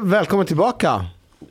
[0.00, 1.04] Välkommen tillbaka.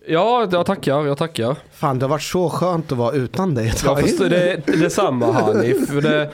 [0.07, 1.55] Ja, jag tackar, jag tackar.
[1.73, 4.01] Fan, det har varit så skönt att vara utan dig ett Ja, tag.
[4.01, 5.87] fast det, det är samma Hanif.
[5.89, 6.29] För det,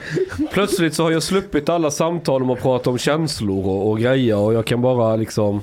[0.52, 4.36] plötsligt så har jag sluppit alla samtal om att prata om känslor och, och grejer
[4.36, 5.60] och jag kan bara liksom...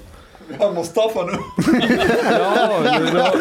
[0.59, 1.31] Ja, Mustafa nu.
[2.31, 3.31] Ja, det, det,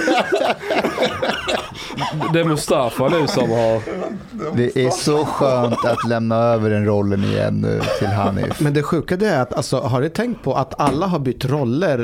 [2.32, 3.82] det är Mustafa nu som har...
[4.56, 8.60] Det är så skönt att lämna över den rollen igen nu till Hanif.
[8.60, 11.44] Men det sjuka det är att, alltså, har du tänkt på att alla har bytt
[11.44, 11.98] roller?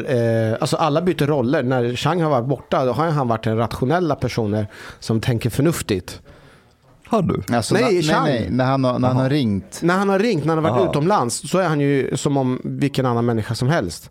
[0.50, 1.62] Eh, alltså alla byter roller.
[1.62, 4.66] När Chang har varit borta, då har han varit den rationella personen
[5.00, 6.20] som tänker förnuftigt.
[7.06, 7.42] Har du?
[7.56, 8.24] Alltså, Nej, na- nej, Chang.
[8.24, 9.78] nej, när han, har, när han har ringt.
[9.82, 10.90] När han har ringt, när han har varit Aha.
[10.90, 14.10] utomlands, så är han ju som om vilken annan människa som helst.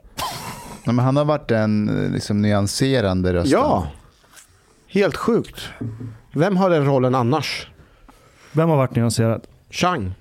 [0.89, 3.59] Nej, men han har varit den eh, liksom, nyanserande rösten.
[3.59, 3.87] Ja,
[4.87, 5.69] helt sjukt.
[6.33, 7.67] Vem har den rollen annars?
[8.51, 9.41] Vem har varit nyanserad?
[9.69, 10.13] Chang.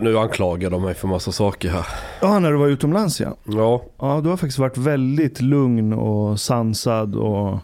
[0.00, 1.86] Nu anklagar de mig för massa saker här.
[2.20, 3.36] Ja, när du var utomlands ja.
[3.44, 7.58] Ja, Ja, du har faktiskt varit väldigt lugn och sansad och...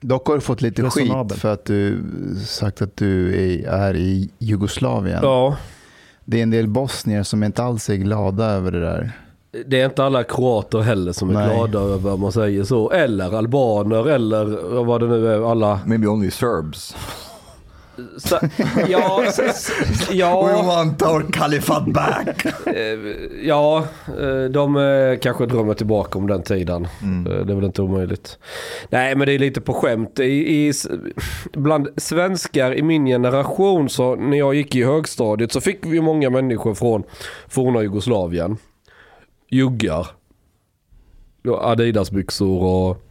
[0.00, 1.30] Dock har du fått lite Resonabel.
[1.30, 2.04] skit för att du
[2.46, 3.34] sagt att du
[3.66, 5.20] är i Jugoslavien.
[5.22, 5.56] ja.
[6.24, 9.25] Det är en del bosnier som inte alls är glada över det där.
[9.66, 11.56] Det är inte alla kroater heller som är Nej.
[11.56, 12.90] glada över om man säger så.
[12.90, 14.44] Eller albaner eller
[14.84, 15.50] vad det nu är.
[15.50, 15.80] Alla...
[15.86, 16.96] Maybe only Serbs.
[18.18, 18.38] Så,
[18.88, 19.70] ja, s-
[20.10, 22.44] We ja, want our caliphate back.
[22.66, 22.98] eh,
[23.42, 23.84] ja,
[24.20, 26.84] eh, de eh, kanske drömmer tillbaka om den tiden.
[26.84, 28.38] Eh, Det är väl inte omöjligt.
[28.90, 30.20] Nej, men det är lite på skämt.
[30.20, 30.24] I,
[30.68, 30.72] i,
[31.52, 36.30] bland svenskar i min generation, så när jag gick i högstadiet så fick vi många
[36.30, 37.02] människor från
[37.48, 38.56] forna Jugoslavien.
[39.48, 40.06] Juggar.
[41.60, 43.02] Adidasbyxor och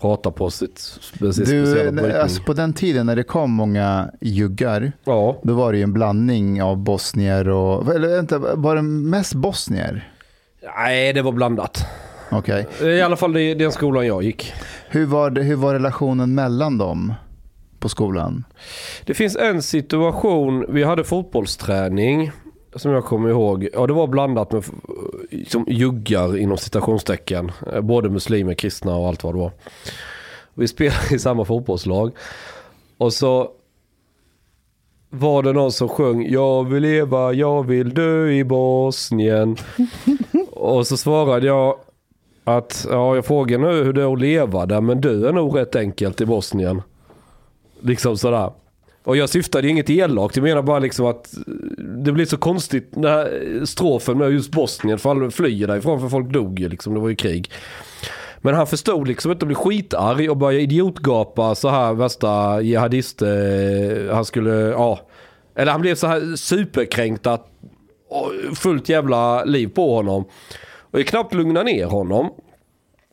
[0.00, 2.10] prata på sitt spe- sitt Du, brytning.
[2.12, 5.92] alltså på den tiden när det kom många juggar, Ja, då var det ju en
[5.92, 10.12] blandning av bosnier och, eller vänta, var det mest bosnier?
[10.76, 11.86] nej det var blandat.
[12.30, 12.66] Okej.
[12.82, 14.52] I alla fall i den skolan jag gick.
[14.88, 17.14] Hur, var det, hur var relationen mellan dem
[17.78, 18.44] på skolan?
[19.04, 22.30] Det finns en situation, vi hade fotbollsträning
[22.76, 23.68] som jag kommer ihåg.
[23.72, 24.64] Ja, det var blandat med
[25.46, 27.52] som juggar inom citationstecken.
[27.72, 29.52] Eh, Både muslimer, kristna och allt vad det var.
[30.54, 32.12] Vi spelade i samma fotbollslag.
[32.98, 33.50] Och så
[35.10, 39.56] var det någon som sjöng Jag vill leva, jag vill dö i Bosnien.
[40.50, 41.78] och så svarade jag
[42.44, 45.58] att ja, jag frågar nu hur det är att leva där men dö är nog
[45.58, 46.82] rätt enkelt i Bosnien.
[47.80, 48.50] Liksom sådär.
[49.06, 51.42] Och jag syftade inget elakt, jag menar bara liksom att eh,
[52.04, 56.08] det blir så konstigt den här strofen med just Bosnien, för alla flyr därifrån för
[56.08, 57.50] folk dog ju liksom, det var ju krig.
[58.38, 63.22] Men han förstod liksom inte att bli skitarg och började idiotgapa så här värsta jihadist,
[63.22, 63.28] eh,
[64.14, 65.00] han skulle, ja.
[65.54, 67.50] Eller han blev så här superkränkt att
[68.54, 70.24] fullt jävla liv på honom.
[70.80, 72.30] Och jag knappt lugna ner honom.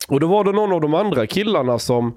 [0.08, 2.14] Och då var det någon av de andra killarna som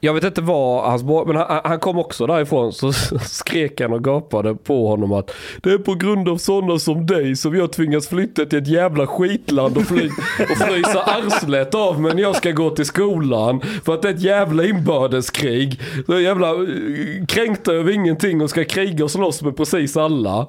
[0.00, 2.92] jag vet inte vad hans bror, men han, han kom också därifrån så
[3.26, 7.36] skrek han och gapade på honom att det är på grund av sådana som dig
[7.36, 12.18] som jag tvingas flytta till ett jävla skitland och, fly, och frysa arslet av men
[12.18, 15.80] jag ska gå till skolan för att det är ett jävla inbördeskrig.
[16.06, 20.46] Så är jävla eh, kränkta över ingenting och ska kriga och slåss med precis alla.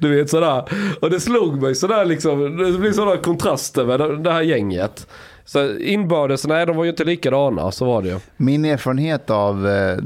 [0.00, 0.64] Du vet sådär.
[1.00, 5.06] Och det slog mig sådär liksom, det blir sådana kontraster med det här gänget.
[5.46, 8.18] Så inbördes, nej de var ju inte likadana, så var det ju.
[8.36, 9.98] Min erfarenhet av eh,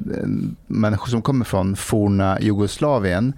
[0.67, 3.33] människor som kommer från forna Jugoslavien,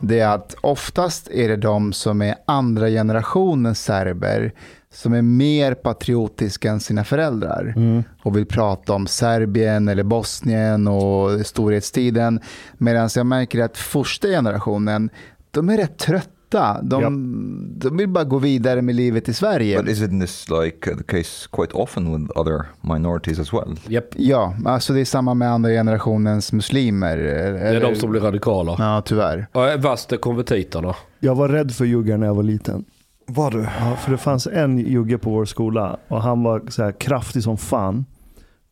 [0.00, 4.52] det är att oftast är det de som är andra generationens serber
[4.94, 7.74] som är mer patriotiska än sina föräldrar
[8.22, 12.40] och vill prata om Serbien eller Bosnien och storhetstiden.
[12.78, 15.10] Medan jag märker att första generationen,
[15.50, 16.33] de är rätt trötta.
[16.82, 19.82] De, de vill bara gå vidare med livet i Sverige.
[19.82, 23.78] But isn't this like the case quite often with other minorities as well?
[23.88, 24.04] Japp.
[24.16, 27.16] Ja, alltså det är samma med andra generationens muslimer.
[27.16, 28.76] Det är de som blir radikala.
[28.78, 29.46] Ja, tyvärr.
[29.52, 30.94] Och värst är konvertiterna.
[31.20, 32.84] Jag var rädd för juggar när jag var liten.
[33.26, 33.66] Var du?
[33.80, 37.42] Ja, för det fanns en jugge på vår skola och han var så här kraftig
[37.42, 38.04] som fan.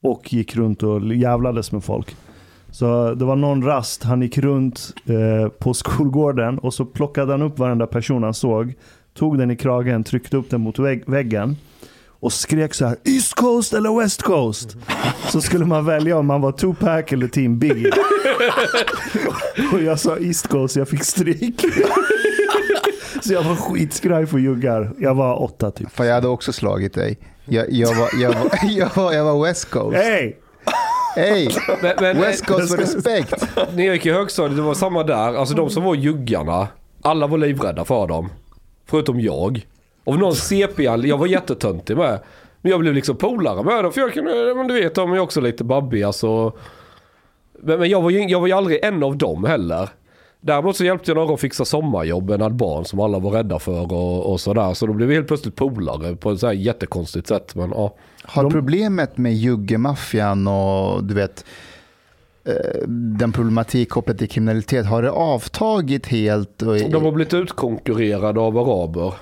[0.03, 2.17] Och gick runt och jävlades med folk.
[2.73, 7.43] Så det var någon rast, han gick runt eh, på skolgården och så plockade han
[7.43, 8.75] upp varenda person han såg.
[9.15, 11.57] Tog den i kragen, tryckte upp den mot vägg, väggen.
[12.09, 14.77] Och skrek så här East Coast eller West Coast?
[15.29, 17.93] Så skulle man välja om man var Tupac eller Team Biggie.
[19.73, 21.65] och jag sa East Coast, jag fick stryk.
[23.23, 24.91] Så jag var skitskraj för juggar.
[24.99, 25.91] Jag var åtta typ.
[25.93, 27.19] För jag hade också slagit dig.
[27.45, 29.97] Jag, jag, var, jag, var, jag, var, jag var West Coast.
[29.97, 30.42] Hej!
[31.14, 31.49] Hey,
[31.82, 33.44] Men, men West Coast för respekt.
[33.75, 35.35] när jag gick i högstadiet, det var samma där.
[35.35, 36.69] Alltså de som var juggarna,
[37.03, 38.29] alla var livrädda för dem.
[38.87, 39.67] Förutom jag.
[40.05, 42.20] Av någon CP, jag var jättetöntig med.
[42.62, 43.93] Men jag blev liksom polare med dem.
[43.93, 46.53] För jag kunde, men du vet, de är också lite babbiga så.
[47.62, 49.88] Men, men jag, var ju, jag var ju aldrig en av dem heller.
[50.44, 53.93] Däremot så hjälpte jag några att fixa sommarjobb ett barn som alla var rädda för
[53.93, 54.75] och, och sådär.
[54.75, 57.55] Så då blev vi helt plötsligt polare på ett så här jättekonstigt sätt.
[57.55, 57.94] Men ja.
[58.25, 61.44] Har problemet med juggemaffian och du vet
[62.44, 66.62] eh, den problematik kopplat till kriminalitet, har det avtagit helt?
[66.62, 69.15] Och, De har blivit utkonkurrerade av araber.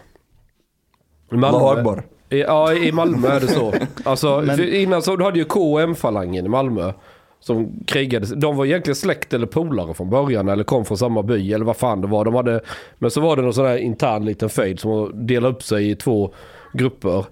[2.31, 3.75] I, ja, i Malmö är det så.
[4.05, 6.93] Alltså, Men- innan så hade ju KM-falangen i Malmö.
[7.40, 8.37] Som krigade.
[8.37, 10.48] De var egentligen släkt eller polare från början.
[10.48, 12.25] Eller kom från samma by eller vad fan det var.
[12.25, 12.60] De hade,
[12.98, 15.96] men så var det någon sån här intern liten fejd som delade upp sig i
[15.96, 16.32] två
[16.72, 17.25] grupper.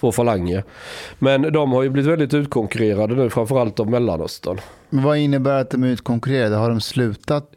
[0.00, 0.64] Två falanger.
[1.18, 3.30] Men de har ju blivit väldigt utkonkurrerade nu.
[3.30, 4.60] Framförallt av Mellanöstern.
[4.90, 6.56] Men vad innebär att de är utkonkurrerade?
[6.56, 7.50] Har de slutat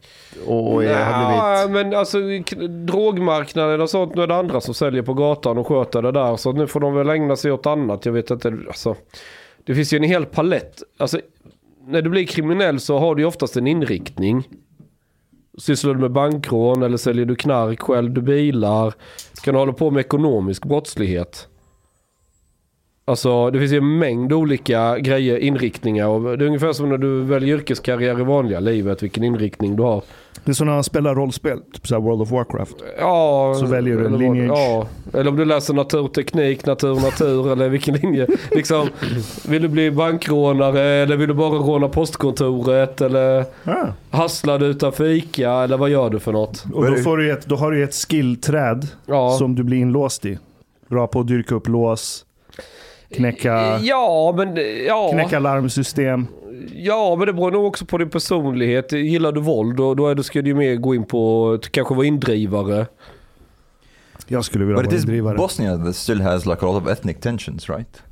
[0.46, 1.86] och, är, har Ja, blivit...
[1.86, 2.18] men alltså
[2.86, 6.36] drogmarknaden och sånt, nu är det andra som säljer på gatan och sköter det där.
[6.36, 8.06] Så nu får de väl ägna sig åt annat.
[8.06, 8.96] Jag vet inte, alltså.
[9.64, 10.82] Det finns ju en hel palett.
[10.96, 11.20] Alltså,
[11.86, 14.48] när du blir kriminell så har du ju oftast en inriktning.
[15.58, 18.94] Sysslar du med bankrån eller säljer du knark själv, du bilar.
[19.42, 21.48] Kan du hålla på med ekonomisk brottslighet.
[23.08, 26.06] Alltså det finns ju en mängd olika grejer, inriktningar.
[26.08, 29.82] Och det är ungefär som när du väljer yrkeskarriär i vanliga livet, vilken inriktning du
[29.82, 30.02] har.
[30.44, 32.76] Det är som när man spelar rollspel, typ så World of Warcraft.
[32.98, 34.58] Ja, Så väljer du en lineage.
[34.58, 38.26] Ja, eller om du läser naturteknik, natur, natur eller vilken linje.
[38.50, 38.88] Liksom,
[39.48, 43.86] vill du bli bankrånare eller vill du bara råna postkontoret eller Ah.
[44.10, 46.64] hasslar du utanför ICA eller vad gör du för något?
[46.74, 49.30] Och då, får du ett, då har du ett skillträd Ja.
[49.38, 50.38] som du blir inlåst i.
[50.88, 52.25] Bra på att dyrka upp lås,
[53.10, 54.56] knäcka, Ja, men
[54.86, 55.10] ja.
[55.12, 56.26] knäcka larmsystem.
[56.74, 58.92] Ja, men det beror nog också på din personlighet.
[58.92, 62.06] Gillar du våld då, då ska du ju mer gå in på att kanske vara
[62.06, 62.86] indrivare.
[64.28, 65.36] Jag skulle vilja But it vara is indrivare.
[65.36, 68.02] Bosnia that still has like a lot of ethnic tensions, right?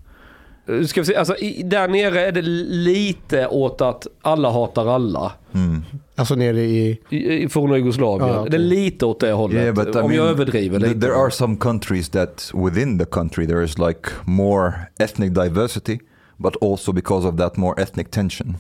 [0.69, 4.87] Eh, Ska vi se, alltså, i, där nere är det lite åt att alla hatar
[4.87, 5.33] alla.
[5.55, 5.83] Mm.
[6.17, 7.01] Alltså nere i...
[7.09, 8.29] I, i forna Jugoslavien.
[8.29, 8.51] Ja, okej.
[8.51, 9.63] Det är lite åt det hållet.
[9.63, 11.01] Yeah, but I Om mean, jag överdriver lite.
[11.01, 15.99] there are some countries that within the country there is like more ethnic diversity,
[16.37, 18.57] but also because of that more ethnic tension.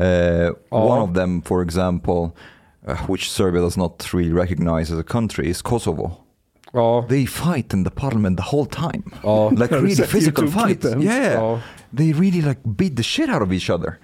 [0.00, 2.30] Uh, One of them, for example,
[2.88, 6.10] uh, which Serbia does not really recognize as a country, is Kosovo.
[6.76, 9.48] Ja, They fight in the parliament the whole time, ja.
[9.50, 10.84] like really physical fights.
[10.98, 11.58] Yeah, Ja.
[11.96, 13.98] they really like beat the shit out of each other.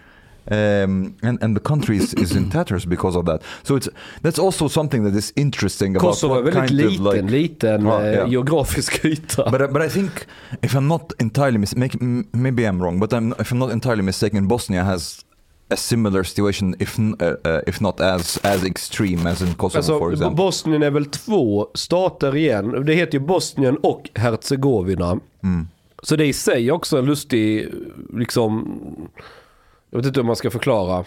[0.50, 3.42] Um, and, and the country is, is in tatters because of that.
[3.62, 3.88] So it's
[4.22, 7.30] that's also something that is interesting about Kosovo är what väldigt kind liten, of like
[7.30, 8.26] liten Ja, ja.
[8.26, 9.44] geografisk yta.
[9.50, 10.26] But I- but I think
[10.62, 13.70] if I'm not entirely mis- make, m- maybe I'm wrong, but I'm, if I'm not
[13.70, 15.24] entirely mistaken, Bosnia has
[15.72, 20.12] a similar situation, if uh, if not as as extreme as in Kosovo, for Alltså,
[20.12, 20.36] example.
[20.36, 22.84] Bosnien är väl två stater igen.
[22.86, 25.20] Det heter ju Bosnien och Herzegovina.
[25.42, 25.68] Mm.
[26.02, 27.68] Så det är i sig också en lustig,
[28.14, 28.78] liksom,
[29.90, 31.04] jag vet inte hur man ska förklara.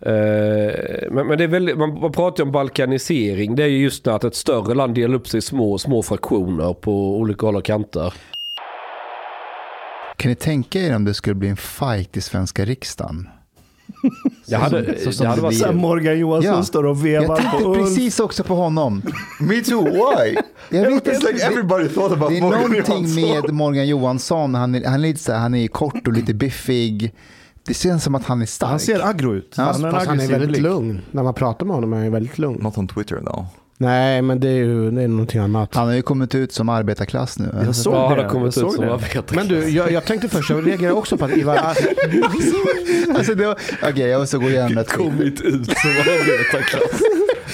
[0.00, 3.56] Eh, men, men det är väldigt, man, man pratar ju om balkanisering.
[3.56, 6.02] Det är ju just det att ett större land delar upp sig i små, små
[6.02, 8.14] fraktioner på olika håll och kanter.
[10.16, 13.28] Kan ni tänka er om det skulle bli en fight i svenska riksdagen?
[14.46, 15.58] Jag hade, så som det hade varit.
[15.58, 16.62] Så Morgan Johansson Ja.
[16.64, 17.78] står och Jag vevar tänkte på Ulf.
[17.78, 19.02] precis också på honom.
[19.40, 19.84] Me too.
[19.84, 20.36] Why?
[20.70, 21.32] Jag vet It's inte.
[21.32, 23.22] like everybody thought about Det är Morgan någonting Johansson.
[23.44, 24.54] med Morgan Johansson.
[24.54, 27.14] Han är, han är lite så här, han är kort och lite biffig.
[27.66, 28.70] Det känns som att han är stark.
[28.70, 29.54] Han ser aggro ut.
[29.56, 30.62] Ja, en Fast han är väldigt blick.
[30.62, 31.00] lugn.
[31.10, 32.62] När man pratar med honom är han väldigt lugn.
[32.62, 33.44] Not on Twitter though.
[33.82, 35.74] Nej, men det är ju det är någonting annat.
[35.74, 37.48] Han har ju kommit ut som arbetarklass nu.
[37.64, 38.22] Jag såg Ja, han det.
[38.22, 39.24] har kommit jag ut som arbetare.
[39.36, 41.56] Men du, jag, jag tänkte först, jag reagerar också på att Ivar...
[43.16, 44.84] alltså det var, Okej, jag måste gå igenom det.
[44.84, 47.02] kommit ut som arbetarklass.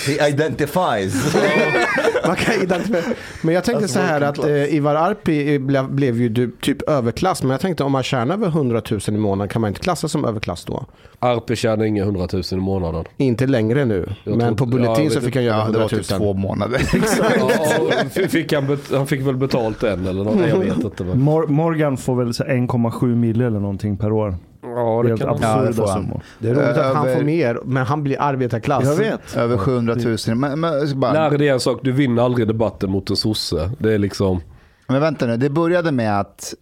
[0.07, 1.35] He identifies.
[2.27, 3.05] Man kan identifiera.
[3.43, 7.43] Men jag tänkte så här att eh, Ivar Arpi blev, blev ju typ överklass.
[7.43, 10.13] Men jag tänkte om man tjänar över 100 000 i månaden kan man inte klassas
[10.13, 10.85] som överklass då?
[11.19, 13.05] Arpe tjänar inga hundratusen i månaden.
[13.17, 14.09] Inte längre nu.
[14.25, 15.91] Jag men tror- på ja, Bulletin vet så fick han göra Ja, det 100 var
[15.93, 16.05] 000.
[16.05, 16.81] typ två månader.
[18.15, 20.49] Ja, fick han, han fick väl betalt än eller något?
[20.49, 21.05] Jag vet inte.
[21.05, 21.21] Men.
[21.21, 24.37] Mor- Morgan får väl så här 1,7 mille eller någonting per år.
[24.63, 25.39] Ja, det Helt kan han.
[25.43, 26.03] Ja, det absurda han.
[26.03, 26.23] summor.
[26.39, 28.85] Det är roligt att han Över- får mer, men han blir arbetarklass.
[28.85, 29.37] Jag vet.
[29.37, 30.17] Över 700 000.
[30.37, 33.17] Men, men, jag ska bara, Lär dig en sak, du vinner aldrig debatten mot en
[33.17, 33.71] sosse.
[33.79, 34.41] Det är liksom...
[34.87, 36.55] men vänta nu, det började med att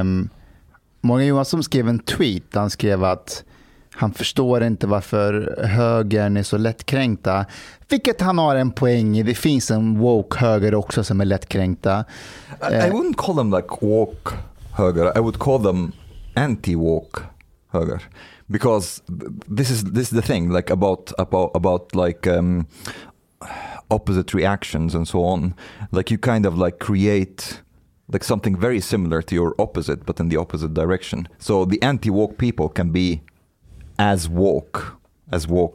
[0.00, 0.28] um,
[1.00, 2.42] Morgan Johansson skrev en tweet.
[2.54, 3.44] Han skrev att
[3.94, 7.44] han förstår inte varför högern är så lättkränkta.
[7.88, 9.22] Vilket han har en poäng i.
[9.22, 12.04] Det finns en woke höger också som är lättkränkta.
[12.70, 14.30] I, I wouldn't call them like woke
[14.72, 15.18] höger.
[15.18, 15.92] I would call them
[16.34, 17.20] anti-woke
[18.50, 19.02] Because
[19.48, 22.66] this is this is the thing like about about about like um,
[23.90, 25.54] opposite reactions and so on.
[25.92, 27.62] Like you kind of like create
[28.10, 31.28] like something very similar to your opposite, but in the opposite direction.
[31.38, 33.28] So the anti-woke people can be woke
[33.98, 34.97] as woke.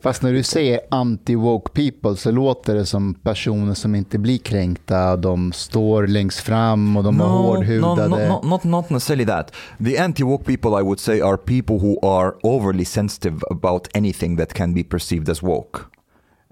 [0.02, 5.16] Fast när du säger anti-woke people så låter det som personer som inte blir kränkta.
[5.16, 8.08] De står längst fram och de är no, hårdhudade.
[8.30, 9.54] no, not, not, necessarily that.
[9.86, 14.54] The anti-woke people, I would say, are people who are overly sensitive about anything that
[14.54, 15.80] can be perceived as woke.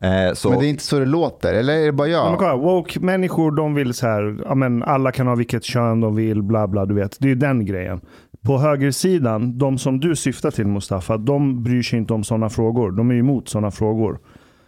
[0.03, 2.24] Uh, so, Men det är inte så det låter, eller är det bara Ja.
[2.24, 2.39] Men jag?
[2.39, 6.43] kolla, woke-människor de vill så här, ja, men alla kan ha vilket kön de vill,
[6.43, 7.17] bla bla, du vet.
[7.20, 8.01] Det är ju den grejen.
[8.45, 12.91] På högersidan, de som du syftar till Mustafa, de bryr sig inte om sådana frågor.
[12.91, 14.19] De är emot sådana frågor.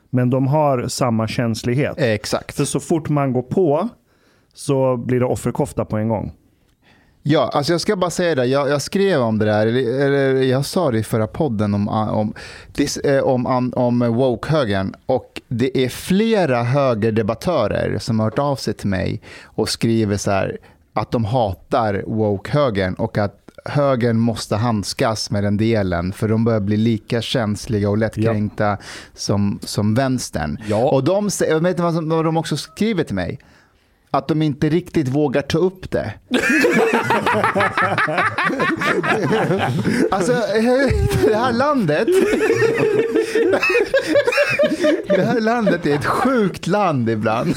[0.09, 1.99] Men de har samma känslighet.
[1.99, 2.55] Eh, Exakt.
[2.55, 3.89] För så fort man går på
[4.53, 6.31] så blir det offerkofta på en gång.
[7.25, 8.45] Ja, alltså jag ska bara säga det.
[8.45, 11.87] Jag, jag skrev om det där, eller, eller jag sa det i förra podden om,
[11.87, 12.33] om,
[13.03, 14.93] eh, om, om, om woke-högern.
[15.05, 20.31] Och det är flera högerdebattörer som har hört av sig till mig och skriver så
[20.31, 20.57] här
[20.93, 26.59] att de hatar woke-högern och att högern måste handskas med den delen för de börjar
[26.59, 28.77] bli lika känsliga och lättkränkta
[29.13, 30.57] som, som vänstern.
[30.67, 30.89] Ja.
[30.89, 33.39] Och de, vet ni vad de också skriver till mig?
[34.11, 36.13] Att de inte riktigt vågar ta upp det.
[40.11, 40.33] alltså,
[41.27, 42.07] det här landet...
[45.07, 47.53] det här landet är ett sjukt land ibland.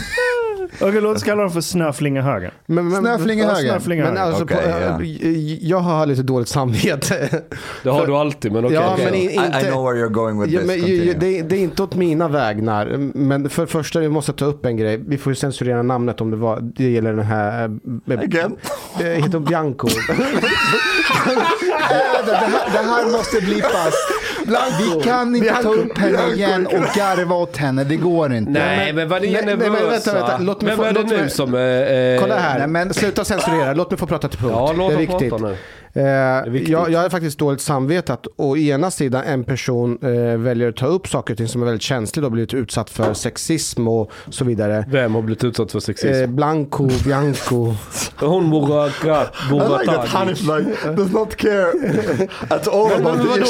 [0.81, 2.50] Okej, låt oss kalla dem för snöflingehögern.
[2.66, 3.66] Men, men, Snöflingehögern.
[3.66, 4.14] Ja, snöflingehögern.
[4.14, 5.02] Men alltså, Okej, på, ja.
[5.28, 7.43] äh, jag har lite dåligt samvete.
[7.83, 8.75] Det har du alltid, men okej.
[8.76, 10.66] Ja, men i- I, I know where you're going with Ja, this.
[10.69, 11.05] men, ju- Continue.
[11.07, 12.87] ju- det, det är inte åt mina vägnar.
[13.14, 15.02] Men för det första, vi måste ta upp en grej.
[15.09, 16.61] Vi får ju censurera namnet om det var.
[16.61, 17.64] Det gäller den här...
[18.11, 18.57] äh, Again?
[19.00, 19.88] äh, Heter hon Bianco?
[22.26, 23.95] Det här, det här måste blippas.
[24.97, 27.85] Vi kan inte ta upp henne igen och garva åt henne.
[27.85, 28.50] Det går inte.
[28.50, 30.12] Nej, men vad ni är Nej, nej, men nervösa.
[30.12, 30.38] vänta, vänta.
[30.45, 31.55] Låt mig men få- vad är det nu mig- som...
[31.55, 32.59] Eh, eh, Kolla här.
[32.59, 33.73] Nej, men- Sluta censurera.
[33.75, 34.53] Låt mig få prata till punkt.
[34.57, 35.31] Ja, låt det är viktigt.
[35.31, 35.57] prata nu.
[35.97, 36.03] Eh,
[36.71, 40.76] jag, jag har faktiskt dåligt samvete att å ena sidan en person eh, väljer att
[40.76, 44.11] ta upp saker och ting som är väldigt känsligt och blivit utsatt för sexism och
[44.29, 44.85] så vidare.
[44.88, 46.23] Vem har blivit utsatt för sexism?
[46.23, 47.75] Eh, Blanco, Bianco.
[48.21, 50.29] Hon Muraka, Muratagi.
[50.35, 51.67] like does not care
[52.49, 53.45] at all Men, men, vadå?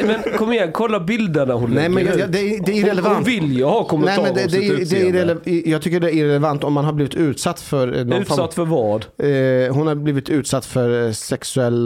[0.06, 3.14] men kom igen, kolla bilderna hon Nej, men jag- det är- det är irrelevant.
[3.16, 5.68] Hon vill ju ha Nej, kommentarer men det, om det, sitt är- det är irrele-
[5.70, 8.64] jag tycker det är irrelevant om man har blivit utsatt för eh, någon Utsatt för
[8.64, 9.04] vad?
[9.04, 11.12] form, eh, Hon har blivit utsatt för eh,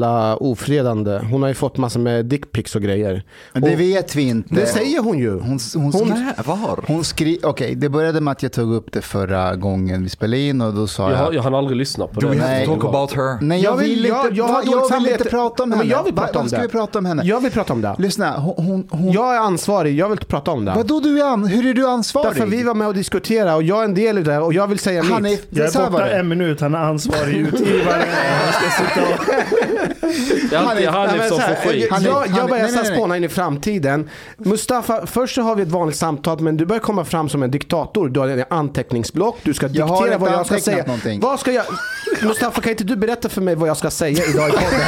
[0.03, 1.21] sexuella ofredande.
[1.31, 3.23] Hon har ju fått massor med dickpics och grejer.
[3.53, 4.55] Men det Och vet vi inte.
[4.55, 5.31] det säger hon ju.
[5.41, 6.85] Hon, hon, Hon- Nej, var?
[6.87, 10.39] hon skri- Okej, det började med att jag tog upp det förra gången vi spelade
[10.43, 11.17] in och då sa Jag, jag...
[11.25, 12.35] har- jag hann aldrig lyssna på Do det.
[12.35, 12.67] we have Nej.
[12.67, 13.39] to talk about her?
[13.41, 15.79] Nej, jag, Jag vill- jag- inte, jag har jag, dåligt vill inte prata om Men
[15.79, 15.91] henne.
[15.91, 16.67] jag vill Va- prata om Varför ska det.
[16.67, 17.23] vi prata om henne?
[17.25, 17.95] Jag vill prata om det.
[17.99, 18.55] Lyssna, hon...
[18.67, 20.73] hon, hon Jag är ansvarig, jag vill prata om det.
[20.77, 22.29] Vadå du är an- Hur är du ansvarig?
[22.29, 24.67] Därför vi var med och diskuterade och jag är en del i det och jag
[24.67, 25.47] vill säga Han är, mitt.
[25.51, 28.05] Jag så här är borta en minut, han är ansvarig utgivare.
[28.43, 29.92] Han ska sitta och...
[30.01, 31.87] Det är alltid Han är- Hanif som får skit.
[31.91, 32.95] jag, jag, jag börjar nej, nej, nej.
[32.97, 34.11] spåna in i framtiden.
[34.37, 37.51] Mustafa, först så har vi ett vanligt samtal men du börjar komma fram som en
[37.51, 38.09] diktator.
[38.09, 40.85] Du har en anteckningsblock, du ska Jag diktera vad jag ska säga.
[40.87, 41.21] någonting.
[41.21, 41.65] Vad ska jag...
[42.23, 44.81] Mustafa kan inte du berätta för mig vad jag ska säga idag i podden?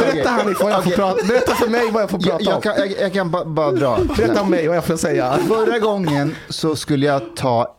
[0.12, 0.96] Berätta Hanif vad jag får Okej.
[0.96, 2.62] prata Berätta för mig vad jag får Jag, prata jag, om.
[2.62, 3.98] kan, jag, jag kan ba, bara dra.
[4.16, 5.38] Berätta om mig vad jag får säga.
[5.48, 7.76] Förra gången så skulle jag ta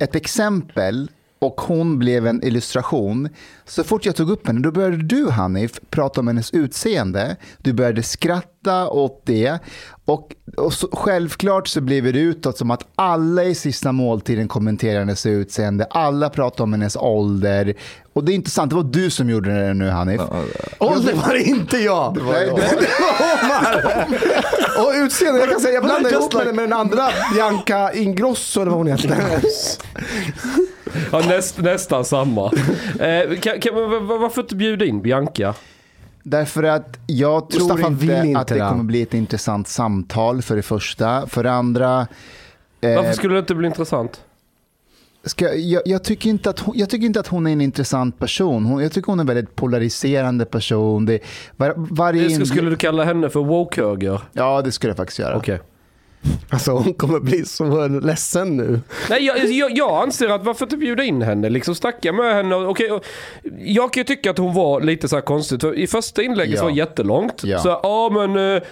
[0.00, 3.28] ett exempel och hon blev en illustration.
[3.64, 7.36] Så fort jag tog upp henne, då började du Hanif prata om hennes utseende.
[7.58, 9.58] Du började skratta åt det.
[10.04, 14.98] Och, och så, självklart så blev det utåt som att alla i sista måltiden kommenterade
[14.98, 15.84] hennes utseende.
[15.90, 17.74] Alla pratade om hennes ålder.
[18.12, 20.20] Och det är inte sant, det var du som gjorde det nu Hanif.
[20.78, 22.16] Ålder var det inte jag.
[22.16, 22.64] Nej, det var- Det
[23.00, 24.06] var Omar.
[24.86, 28.70] Och utseende, jag kan säga, jag blandade ihop henne med den andra Bianca Ingrosso eller
[28.70, 29.16] vad hon heter.
[31.12, 32.52] Ja, näst, nästan samma.
[33.00, 33.74] Eh, kan, kan,
[34.06, 35.54] varför inte bjuda in Bianca?
[36.22, 40.42] Därför att jag tror Mustafa inte, vill inte att det kommer bli ett intressant samtal
[40.42, 41.26] för det första.
[41.26, 42.06] För det andra,
[42.80, 44.20] eh, Varför skulle det inte bli intressant?
[45.24, 48.18] ska, jag, jag, tycker inte att hon, jag tycker inte att hon är en intressant
[48.18, 48.64] person.
[48.64, 51.06] Hon, jag tycker hon är en väldigt polariserande person.
[51.06, 51.18] Det,
[51.56, 54.20] var, varje Det inlägg- Skulle du kalla henne för woke-höger?
[54.32, 55.36] Ja, det skulle jag faktiskt göra.
[55.36, 55.60] Okej.
[56.50, 58.80] Alltså hon kommer bli så ledsen nu.
[59.10, 61.48] Nej, jag, jag, jag anser att varför inte bjuda in henne?
[61.48, 62.54] Liksom snacka med henne.
[62.54, 63.04] och- Okej, och
[63.58, 65.60] jag kan ju tycka att hon var lite så här konstigt.
[65.60, 66.62] För I första inlägget Ja.
[66.62, 67.44] var jättelångt.
[67.44, 67.58] Ja.
[67.58, 68.62] Så ja men eh,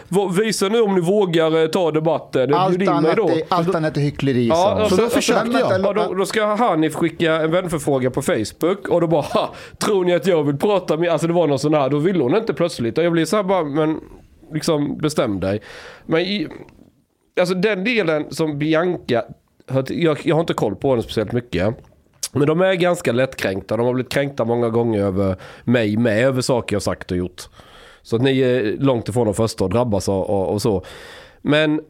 [0.41, 2.47] visa nu om ni vågar eh, ta debatten.
[2.47, 3.29] Bjud Allt in mig annat, då.
[3.29, 4.49] är, allt annat är hyckleri.
[4.49, 4.83] Ja, hon.
[4.83, 5.81] och Så så, då försökte så, jag.
[5.85, 10.05] Ja, då, då ska Hanif skicka en vänförfråga på Facebook och då bara ha, Tror
[10.05, 11.09] ni att jag vill prata med...
[11.11, 12.99] Alltså det var någon sån här, då ville hon inte plötsligt.
[12.99, 14.01] Och jag blir så här bara, men
[14.53, 15.61] liksom bestäm dig.
[16.07, 16.49] Men i,
[17.41, 19.25] alltså den delen som Bianca
[19.89, 21.75] jag, jag har inte koll på henne speciellt mycket.
[22.33, 23.77] Men de är ganska lättkränkta.
[23.77, 27.43] De har blivit kränkta många gånger över mig med, över saker jag sagt och gjort.
[28.03, 30.85] Så att ni är långt ifrån de första att drabbas och, och, och så.
[31.43, 31.81] Men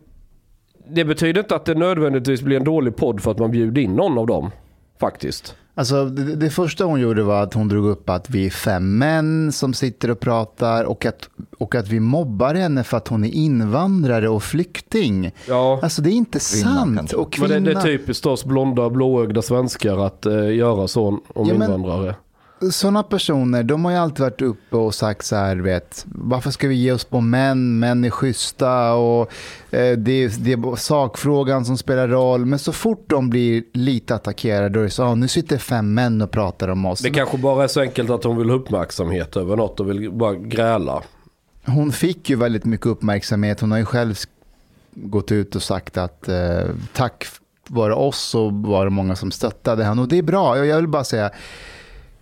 [0.88, 3.94] det betyder inte att det nödvändigtvis blir en dålig podd för att man bjuder in
[3.94, 4.50] någon av dem.
[5.00, 5.56] Faktiskt.
[5.76, 8.98] Alltså, det, det första hon gjorde var att hon drog upp att vi är fem
[8.98, 11.28] män som sitter och pratar och att,
[11.58, 15.32] och att vi mobbar henne för att hon är invandrare och flykting.
[15.48, 17.12] Ja, Alltså det är inte Kvinna, sant.
[17.12, 21.06] Och men det, kvinna, det är typiskt oss blonda blåögda svenskar att eh, göra så
[21.08, 22.14] om Ja, men- invandrare.
[22.72, 26.68] Sådana personer, de har ju alltid varit uppe och sagt så här, vet, varför ska
[26.68, 27.78] vi ge oss på män?
[27.78, 29.32] Män är schyssta och
[29.70, 32.44] eh, det, är, det är sakfrågan som spelar roll.
[32.44, 35.94] Men så fort de blir lite attackerade, då är det så, ah, nu sitter fem
[35.94, 37.00] män och pratar om oss.
[37.00, 40.12] Det kanske bara är så enkelt att hon vill ha uppmärksamhet över något och vill
[40.12, 41.02] bara gräla.
[41.66, 43.60] Hon fick ju väldigt mycket uppmärksamhet.
[43.60, 44.14] Hon har ju själv
[44.94, 47.26] gått ut och sagt att eh, tack
[47.68, 50.02] vare oss så var det många som stöttade henne.
[50.02, 50.66] Och det är bra.
[50.66, 51.30] Jag vill bara säga,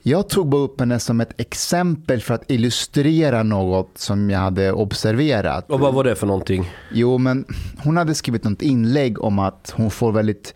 [0.03, 4.73] jag tog bara upp henne som ett exempel för att illustrera något som jag hade
[4.73, 5.71] observerat.
[5.71, 6.71] Och vad var det för någonting?
[6.93, 7.45] Jo, men
[7.85, 10.55] hon hade skrivit något inlägg om att hon får väldigt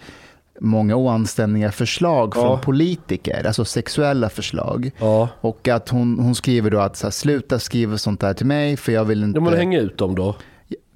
[0.61, 2.41] många oanständiga förslag Ja.
[2.43, 4.91] från politiker, alltså sexuella förslag.
[4.99, 5.29] Ja.
[5.41, 8.77] Och att hon, hon skriver då att så här, sluta skriva sånt där till mig
[8.77, 9.39] för jag vill inte...
[9.39, 10.37] Ja men hänga ut dem då.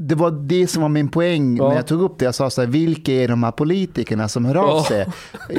[0.02, 1.68] Det var det som var min poäng Ja.
[1.68, 2.24] när jag tog upp det.
[2.24, 4.84] Jag sa så här, vilka är de här politikerna som hör av Ja.
[4.88, 5.06] sig?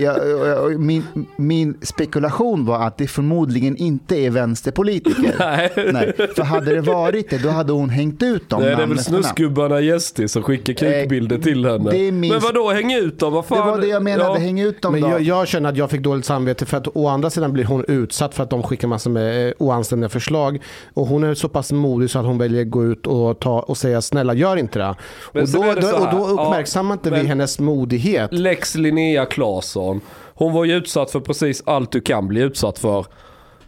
[0.02, 0.18] Jag,
[0.48, 1.04] jag, min,
[1.36, 5.36] min spekulation var att det förmodligen inte är vänsterpolitiker.
[5.40, 5.72] Nej.
[5.94, 8.62] Nej, för hade det varit det, då hade hon hängt ut dem.
[8.62, 11.92] Det är väl snusgubbarna Gästi som skickar kukbilder till henne.
[11.92, 13.34] det är min- Men vadå hänga ut dem?
[13.34, 13.68] Vad Det fan?
[13.68, 14.34] var det jag menade, Ja.
[14.36, 15.10] häng ut dem Men då.
[15.10, 17.86] jag, jag känner att jag fick dåligt samvete för att å andra sidan blir hon
[17.88, 20.60] utsatt för att de skickar massor med eh, oanständiga förslag.
[20.94, 23.60] Och hon är så pass modig så att hon väljer att gå ut och, ta,
[23.60, 24.96] och säga snälla gör inte det.
[25.33, 28.33] Men Och då, det då, och då uppmärksammar ja, inte vi hennes modighet.
[28.33, 30.01] Lex Linnea Claesson.
[30.33, 33.05] Hon var ju utsatt för precis allt du kan bli utsatt för.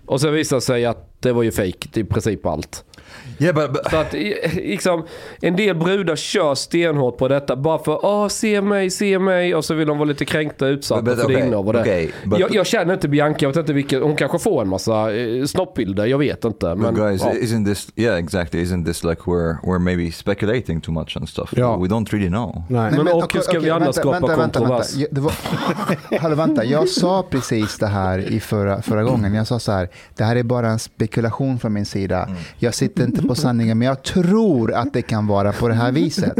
[0.05, 2.85] Och sen visade det sig att det var ju fejk i princip allt.
[3.39, 4.13] Yeah, but, but Så att
[4.53, 5.05] liksom,
[5.41, 9.65] en del brudar kör stenhårt på detta bara för åh se mig, se mig och
[9.65, 11.73] så vill de vara lite kränkta och utsatta But- but för det okay, innehav och
[11.73, 11.81] det.
[11.81, 14.67] okay, but- jag, jag känner inte Bianca, jag vet inte vilken, hon kanske får en
[14.67, 16.75] massa eh, snoppbilder, jag vet inte.
[16.75, 17.31] Men, guys, ja.
[17.31, 17.87] isn't this?
[17.95, 18.63] Yeah, exactly.
[18.63, 21.53] Isn't this like we're we're maybe speculating too much and stuff?
[21.55, 21.77] Ja.
[21.77, 22.63] We don't really know.
[22.69, 22.91] Nej.
[22.91, 24.95] Men och okej, hur ska vi annars vänta, skapa vänta, vänta, kontrovers?
[24.95, 25.33] Vänta, Ja, det var,
[26.19, 29.33] hallå, vänta, jag sa precis det här i förra, förra gången.
[29.33, 32.29] Jag sa så här, det här är bara en spekulation från min sida.
[32.57, 35.91] Jag sitter inte på sanningen, men jag tror att det kan vara på det här
[35.91, 36.33] viset.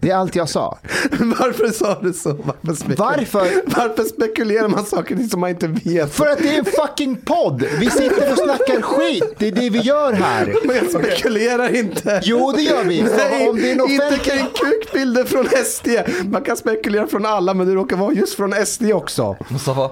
[0.00, 0.78] Det är allt jag sa.
[1.18, 2.32] Varför sa du så?
[2.62, 3.46] Varför, spekul- Varför?
[3.66, 6.12] Varför spekulerar man saker som man inte vet?
[6.14, 7.64] För att det är en fucking podd!
[7.80, 10.54] Vi sitter och snackar skit, det är det vi gör här.
[10.66, 12.20] Men jag spekulerar inte.
[12.24, 13.02] Jo, det gör vi.
[13.02, 15.88] Nej, Om det är en inte kring kukbilder från SD.
[16.28, 19.36] Man kan spekulera från alla, men det råkar vara just från SD också.
[19.48, 19.90] Mustafa,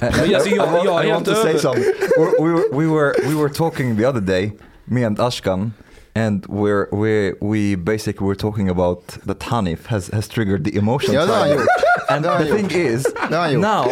[0.00, 1.84] jag är I helt want to say something.
[2.18, 4.52] We're, we, were, we were we were talking the other day,
[4.90, 5.70] me and Ashkan,
[6.14, 11.14] and we're we we basically were talking about that Hanif has has triggered the emotion.
[11.14, 11.66] Ja, gjort.
[12.08, 12.56] And the gjort.
[12.56, 13.84] thing is, now, now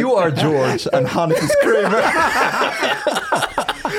[0.00, 2.02] you are George and Hanif is Kramer.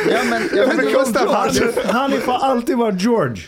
[0.09, 1.49] Ja, men, ja, men, Men Gustav, han-
[1.85, 3.41] Hanif har alltid varit George.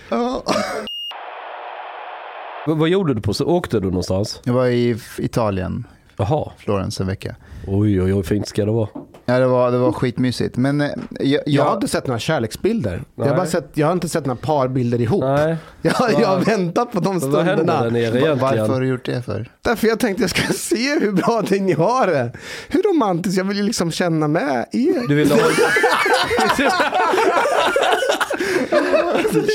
[2.66, 4.42] Vad, vad gjorde du på så Åkte du någonstans?
[4.44, 6.52] jag var i Italien, Jaha.
[6.58, 7.36] Florens en vecka.
[7.68, 8.90] Oj, oj, oj, fint ska det vara.
[9.26, 10.58] Ja, det var, det var skitmysigt.
[10.58, 13.02] Men eh, jag, Jag har jag, inte sett några kärleksbilder.
[13.16, 15.24] Jag har, bara sett, jag har inte sett några parbilder ihop.
[15.24, 15.58] Nej.
[15.82, 17.82] Jag, jag har väntat på de Så vad där stunderna.
[17.82, 18.40] nere egentligen?
[18.40, 19.52] varför har du gjort det för?
[19.62, 22.32] Därför jag tänkte jag ska se hur bra det ni har det.
[22.70, 25.08] Hur romantiskt, jag vill ju liksom känna med er.
[25.08, 25.40] Du vill ha...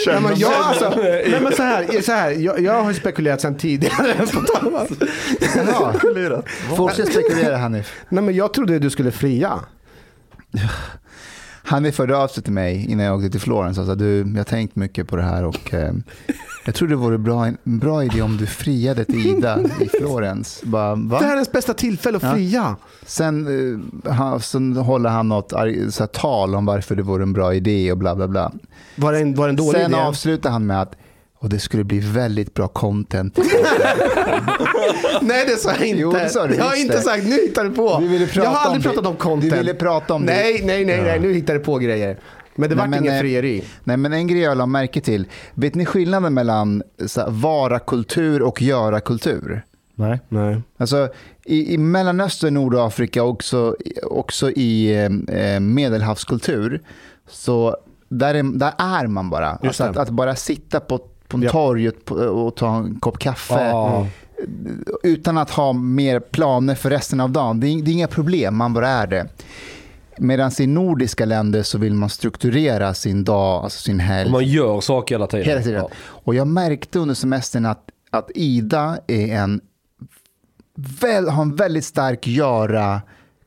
[0.07, 3.57] Nej, men jag, alltså, nej, men så här, så här, jag, jag har spekulerat sedan
[3.57, 4.15] tidigare.
[6.69, 6.77] på.
[6.77, 7.93] Fortsätt spekulera Hanif.
[8.09, 9.61] nej, men jag trodde du skulle fria.
[11.69, 14.37] Hanif hörde av sig till mig innan jag åkte till Florens och sa du, jag
[14.37, 15.93] har tänkt mycket på det här och eh,
[16.67, 20.61] jag tror det vore bra, en bra idé om du friade till Ida i Florens.
[20.65, 22.33] Bara, Det här är ens bästa tillfälle att Ja.
[22.35, 22.77] fria.
[23.07, 23.47] Sen,
[24.05, 27.55] eh, han, sen håller han något så här, tal om varför det vore en bra
[27.55, 28.53] idé och bla bla bla.
[28.97, 30.01] Var det en, var det en dålig Sen idé?
[30.01, 30.93] avslutar han med att
[31.39, 33.39] och det skulle bli väldigt bra content.
[35.23, 36.01] Nej det sa jag inte.
[36.01, 37.03] Jo, det sa du jag har inte det.
[37.03, 37.99] sagt, nu hittar du på.
[38.01, 39.09] Du ville prata jag har aldrig om pratat det.
[39.11, 39.53] om content.
[39.53, 40.33] Du ville prata om det.
[40.33, 42.19] nej, nej, nej, nej, nu hittar du på grejer.
[42.55, 43.65] Men det Nej, vart men, ingen eh, frieri.
[43.85, 45.27] Nej, men en grej jag la märke till.
[45.55, 49.63] Vet ni skillnaden mellan så här, vara-kultur och göra-kultur?
[49.95, 50.21] Nej.
[50.29, 50.63] Nej.
[50.77, 51.09] Alltså,
[51.45, 56.83] i, I Mellanöstern, Nordafrika och också, också i eh, medelhavskultur,
[57.29, 57.77] så
[58.09, 59.49] där är, där är man bara.
[59.49, 61.51] Alltså att, att bara sitta på, på Ja.
[61.51, 63.55] torg och, ta en kopp kaffe.
[63.55, 64.07] Ja.
[65.03, 67.61] utan att ha mer planer för resten av dagen.
[67.61, 69.29] Det är, det är inga problem, man bara är det.
[70.19, 74.27] Medan i nordiska länder så vill man strukturera sin dag, alltså sin helg.
[74.27, 75.47] Och man gör saker hela tiden.
[75.47, 75.81] Hela tiden.
[75.81, 75.89] Ja.
[76.25, 79.61] Och jag märkte under semestern att, att Ida är en,
[80.75, 82.27] väl, har en väldigt stark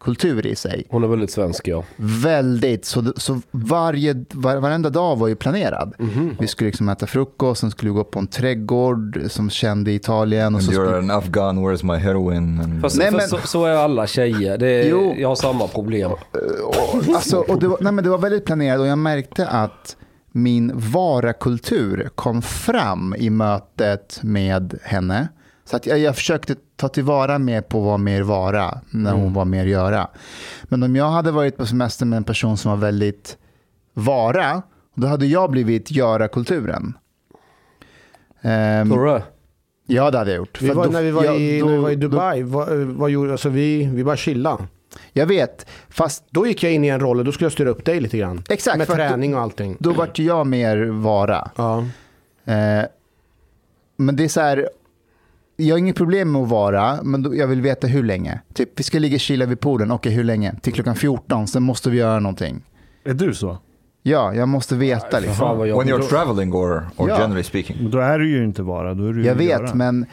[0.01, 0.85] göra-kultur i sig.
[0.89, 1.83] Hon är väldigt svensk ja.
[1.97, 2.85] Väldigt.
[2.85, 5.93] Så, så varje, var, varenda dag var ju planerad.
[5.99, 6.35] Mhm.
[6.39, 10.55] Vi skulle liksom äta frukost, sen skulle vi gå på en trädgård som kände Italien.
[10.55, 12.59] Och And så you're skulle, an Afghan, where's my heroin?
[12.59, 14.57] And Fast, Nej, men- så, så är alla tjejer.
[14.57, 15.13] Det är, Jo.
[15.17, 16.11] Jag har samma problem.
[16.11, 19.97] och, alltså, och det, var, nej, men det var väldigt planerat och jag märkte att
[20.33, 25.27] min vara-kultur kom fram i mötet med henne.
[25.71, 29.45] Så att jag, jag försökte ta tillvara mer på vad mer vara när hon var
[29.45, 30.07] mer göra.
[30.63, 33.37] Men om jag hade varit på semester med en person som var väldigt
[33.93, 34.61] vara,
[34.95, 36.93] då hade jag blivit göra-kulturen.
[38.41, 39.21] Ehm, Tror du
[39.87, 40.61] ja, det hade jag gjort.
[40.61, 42.43] Vi var, då- när, vi var ja, i, då- när vi var i då- Dubai,
[42.43, 44.57] vad, vad gjorde, alltså vi, vi bara chilla.
[45.13, 47.69] Jag vet, fast Då gick jag in i en roll och då skulle jag styra
[47.69, 48.43] upp dig lite grann.
[48.49, 49.77] Exakt, Med träning och allting.
[49.79, 51.51] då vart jag mer vara.
[51.55, 51.79] Ja.
[52.45, 52.85] Eh,
[53.97, 54.69] men det är så här,
[55.67, 58.39] jag har inget problem med att vara, men då, jag vill veta hur länge.
[58.53, 60.53] Typ, vi ska ligga och chilla vid poolen, okej hur länge?
[60.61, 62.61] Till klockan 14, sen måste vi göra någonting.
[63.03, 63.57] Är du så?
[64.03, 65.57] Ja, jag måste veta liksom.
[65.59, 67.17] When you're traveling or, or Ja.
[67.19, 67.89] generally speaking?
[67.91, 68.93] Då är du ju inte vara.
[68.93, 69.73] Då är du Jag vet, göra.
[69.75, 70.05] men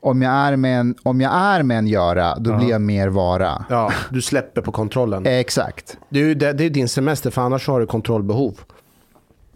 [0.00, 2.56] om jag är med en, om jag är med en göra, då Ja.
[2.58, 3.64] blir jag mer vara.
[3.70, 5.26] ja, du släpper på kontrollen.
[5.26, 5.98] Exakt.
[6.08, 8.60] Det är, det, det är din semester, för annars har du kontrollbehov.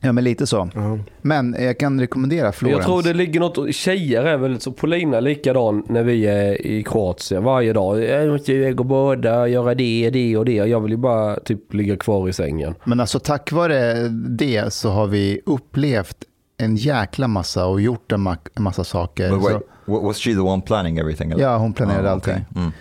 [0.05, 0.69] Ja, men lite så.
[0.75, 0.99] Ja.
[1.23, 2.77] Men jag kan rekommendera Florens.
[2.79, 6.83] Jag tror det ligger något, tjejer är väl så, Polina likadan när vi är i
[6.83, 8.05] Kroatien varje dag.
[8.05, 10.53] Jag måste ju gå båda, göra det, det och det.
[10.53, 12.75] Jag vill ju bara typ ligga kvar i sängen.
[12.85, 16.17] Men alltså tack vare det så har vi upplevt
[16.59, 19.31] en jäkla massa och gjort en, ma- en massa saker.
[19.31, 21.33] But wait, Så, wa- was she the one planning everything?
[21.39, 22.33] ja, hon planerade allting.
[22.35, 22.45] okay.
[22.63, 22.73] Mm.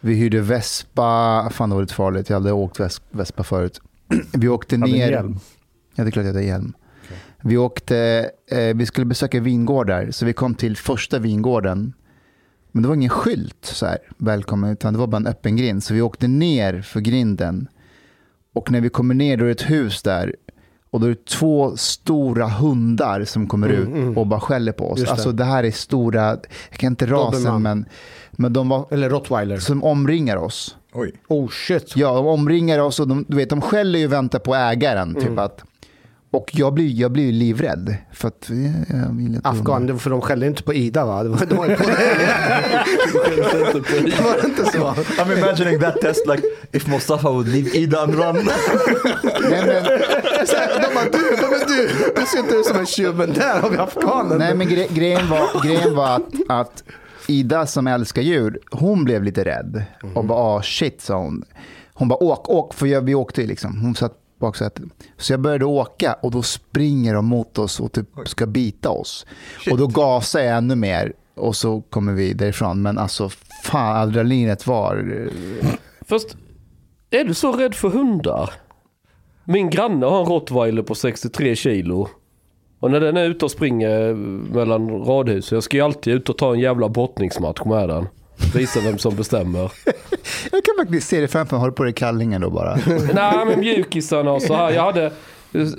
[0.00, 3.80] Vi hyrde Vespa, fan det var lite farligt, jag hade åkt ves- Vespa förut.
[4.32, 5.34] Vi åkte ner.
[6.00, 6.72] Ja det är klart jag hade hjälm.
[7.42, 11.92] Vi åkte, eh, vi skulle besöka vingårdar, så vi kom till första vingården.
[12.72, 15.84] Men det var ingen skylt så här, välkommen, utan det var bara en öppen grind.
[15.84, 17.68] Så vi åkte ner för grinden.
[18.54, 20.34] Och när vi kommer ner då är det ett hus där.
[20.90, 24.18] Och då är det två stora hundar som kommer Mm, ut mm.
[24.18, 24.98] och bara skäller på oss.
[24.98, 25.12] Just.
[25.12, 26.28] Alltså det här är stora,
[26.70, 27.84] jag kan inte rasen men,
[28.30, 29.58] men de var, Eller rottweiler.
[29.58, 30.76] som omringar oss.
[30.92, 31.12] Oj.
[31.28, 31.96] Oh shit.
[31.96, 35.14] Ja, de omringar oss och de, du vet, de skäller ju och väntar på ägaren.
[35.14, 35.64] Typ att,
[36.32, 37.96] och jag blir, jag blir livrädd.
[38.12, 38.50] För att,
[38.88, 41.22] jag Afghan, det var för de skällde inte på Ida va?
[41.22, 41.68] Det var, det var,
[44.06, 44.78] det var inte så.
[45.22, 48.34] I'm imagining that test like if Mustafa would leave Ida and run.
[49.50, 49.84] Nej, men,
[50.46, 53.16] Så här, De bara du, de bara, du, du ser inte ut som en tjuv
[53.16, 54.38] men där har vi afghanen.
[54.38, 56.82] nej, men gre, grejen var, grejen var att, att
[57.26, 59.82] Ida som älskar djur, hon blev lite rädd.
[60.14, 61.44] Och bara, ah shit, sa hon.
[61.94, 63.80] Hon bara, åk, åk, för jag, vi åkte ju liksom.
[63.80, 64.84] Hon satt baksätet.
[65.16, 69.26] Så jag började åka och då springer de mot oss och typ ska bita oss.
[69.70, 72.82] Och då gasar jag ännu mer och så kommer vi därifrån.
[72.82, 73.28] Men alltså,
[73.64, 75.28] fan, adrenalinet var...
[76.00, 76.36] Fast,
[77.10, 78.50] är du så rädd för hundar?
[79.44, 82.08] Min granne har en rottweiler på 63 kilo.
[82.80, 84.14] Och när den är ute och springer
[84.54, 88.06] mellan radhusen, jag ska ju alltid ut och ta en jävla brottningsmatch med den.
[88.54, 89.60] Visa vem som bestämmer.
[90.52, 91.60] Jag kan faktiskt se det framför mig.
[91.60, 92.74] Har du på dig kallingen då bara?
[93.14, 94.70] Nej men mjukisarna och så här.
[94.70, 95.12] Jag hade,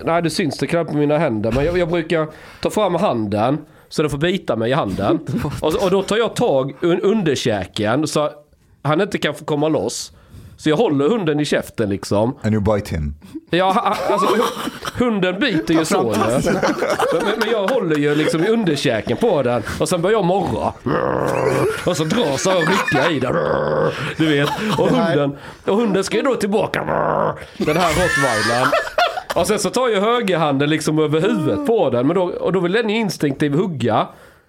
[0.04, 1.52] nej det syns det knappt på mina händer.
[1.52, 2.28] Men jag, jag brukar
[2.62, 3.58] ta fram handen
[3.90, 5.20] så den får bita mig i handen.
[5.62, 8.30] Och, och då tar jag tag un, underkäken så
[8.82, 10.12] han inte kan få komma loss.
[10.64, 12.38] Så jag håller hunden i käften liksom.
[12.44, 13.16] and you bite him.
[13.50, 16.04] Ja, alltså hu- hunden biter ju så.
[16.04, 20.74] Men, men- jag håller ju liksom i underkäken på den och sen börjar jag morra.
[21.86, 23.36] Och så drar så jag rycker i den.
[24.18, 24.50] Du vet.
[24.80, 26.80] Och hunden, och hunden ska ju då tillbaka.
[27.58, 28.72] Den här rottweilern.
[29.36, 32.08] Och sen så tar jag högerhanden liksom över huvudet på den.
[32.08, 34.08] Men då, och då vill den ju instinktivt hugga.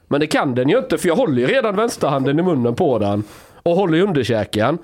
[0.08, 2.98] Men det kan den ju inte för jag håller ju redan vänsterhanden i munnen på
[2.98, 3.24] den.
[3.62, 4.78] Och håller i underkäken.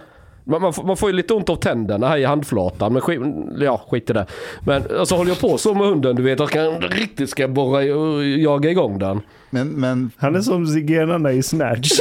[0.48, 2.92] Man, man, får, man får ju lite ont av tänderna här i handflatan.
[2.92, 3.20] Men skit,
[3.60, 4.26] ja, skit i det.
[4.60, 6.38] Men så alltså, håller jag på så med hunden, du vet.
[6.38, 9.20] Jag kan riktigt ska borra i- och jaga igång den.
[9.50, 12.00] Men, men Han är som zigenarna i Snatch.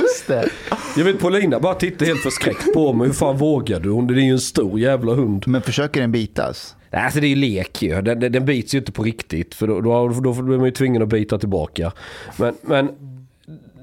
[0.00, 0.48] just det.
[0.96, 3.06] Jag vet Paulina bara tittar helt förskräckt på mig.
[3.06, 3.90] Hur fan vågar du?
[3.90, 5.44] Hon, det är ju en stor jävla hund.
[5.46, 6.76] Men försöker den bitas?
[6.90, 8.02] Nej, alltså det är ju lek ju.
[8.02, 9.54] Den, den, den bits ju inte på riktigt.
[9.54, 11.92] För då, då, då blir man ju tvungen att bita tillbaka.
[12.36, 12.88] Men, men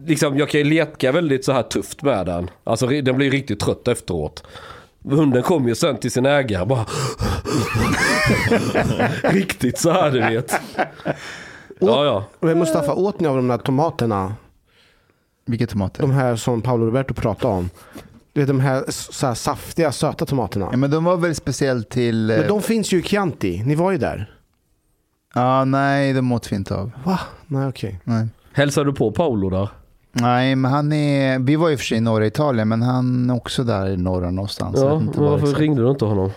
[0.06, 2.50] liksom, jag kan ju leka väldigt så här tufft med den.
[2.64, 4.44] Alltså den blir riktigt trött efteråt.
[5.04, 6.86] Hunden kommer ju sen till sin ägare bara...
[9.24, 10.52] riktigt så här du vet.
[11.80, 12.24] Ja, ja.
[12.40, 14.36] Men Mustafa, åt ni av de där tomaterna?
[15.46, 16.02] Vilka tomater?
[16.02, 17.70] De här som Paolo Roberto pratade om.
[18.34, 20.68] Du vet de här, så här saftiga, söta tomaterna.
[20.72, 22.30] Ja, men de var väl speciellt till...
[22.32, 23.64] eh, Men de finns ju i Chianti.
[23.66, 24.34] Ni var ju där.
[25.34, 26.92] Ja, nej, de åt vi inte av.
[27.04, 27.20] Va?
[27.48, 28.00] Nej, okej.
[28.04, 28.28] Nej.
[28.54, 29.70] Hälsar du på Paolo där?
[30.14, 31.40] Nej, men han är...
[31.40, 34.32] Vi var ju för sig i norra Italien, men han är också där i norra
[34.32, 34.78] någonstans.
[34.80, 36.32] Ja, men var varför ringde du inte honom?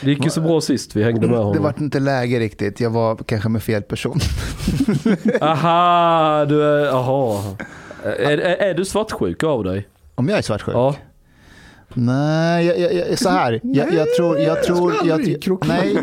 [0.00, 1.62] Det gick ju så bra sist vi hängde med Det honom.
[1.62, 2.80] var inte läge riktigt.
[2.80, 4.18] Jag var kanske med fel person.
[5.40, 6.92] Aha, du är...
[6.92, 7.42] Aha.
[8.04, 9.88] Är, är, är du svartsjuk av dig?
[10.14, 10.74] Om jag är svartsjuk?
[10.76, 10.94] Ja.
[11.94, 13.60] Nej, jag, jag, jag, så här.
[13.62, 14.38] Jag, jag tror...
[14.38, 15.68] Jag tror jag, kroka.
[15.68, 15.96] nej,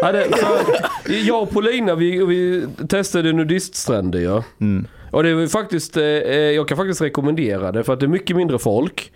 [0.00, 4.44] Ja, det, för, jag och Paulina vi, vi testade nudiststränder ja.
[4.60, 4.86] Mm.
[5.10, 8.36] Och det är faktiskt, eh, jag kan faktiskt rekommendera det för att det är mycket
[8.36, 9.12] mindre folk.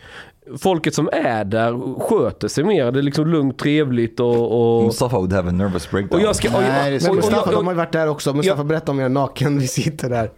[0.58, 2.92] Folket som är där sköter sig mer.
[2.92, 4.78] Det är liksom lugnt, trevligt och...
[4.78, 6.20] och Mustafa would have a nervous breakdown.
[6.20, 6.48] och jag ska...
[6.48, 8.32] Och, Nej, det är så- och, Mustafa, och, de har ju varit där också.
[8.34, 9.58] Mustafa, berätta om er naken.
[9.58, 10.30] Vi sitter där.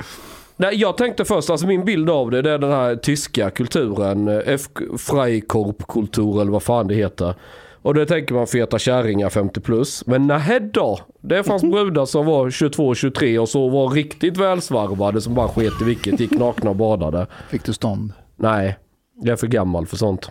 [0.60, 4.28] Nej, jag tänkte först, alltså min bild av det, det är den här tyska kulturen,
[4.28, 4.58] eh,
[4.98, 7.34] Freikorpkultur eller vad fan det heter.
[7.82, 10.06] Och det tänker man feta kärringar 50 plus.
[10.06, 10.98] Men nähä då.
[11.20, 15.84] Det fanns brudar som var 22-23 och så var riktigt välsvarvade som bara sket i
[15.84, 17.26] vilket, gick nakna och badade.
[17.50, 18.12] fick du stånd?
[18.36, 18.78] Nej,
[19.22, 20.30] jag är för gammal för sånt.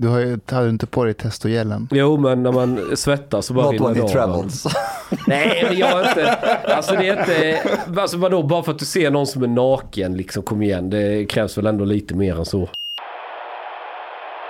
[0.00, 1.88] Du har ju, hade inte på dig testogelen?
[1.90, 4.66] Jo men när man svettas så bara Not rinner when av travels.
[5.26, 6.32] Nej men jag är inte,
[6.76, 10.16] alltså det är inte, alltså vadå bara för att du ser någon som är naken
[10.16, 10.90] liksom kom igen.
[10.90, 12.68] Det krävs väl ändå lite mer än så.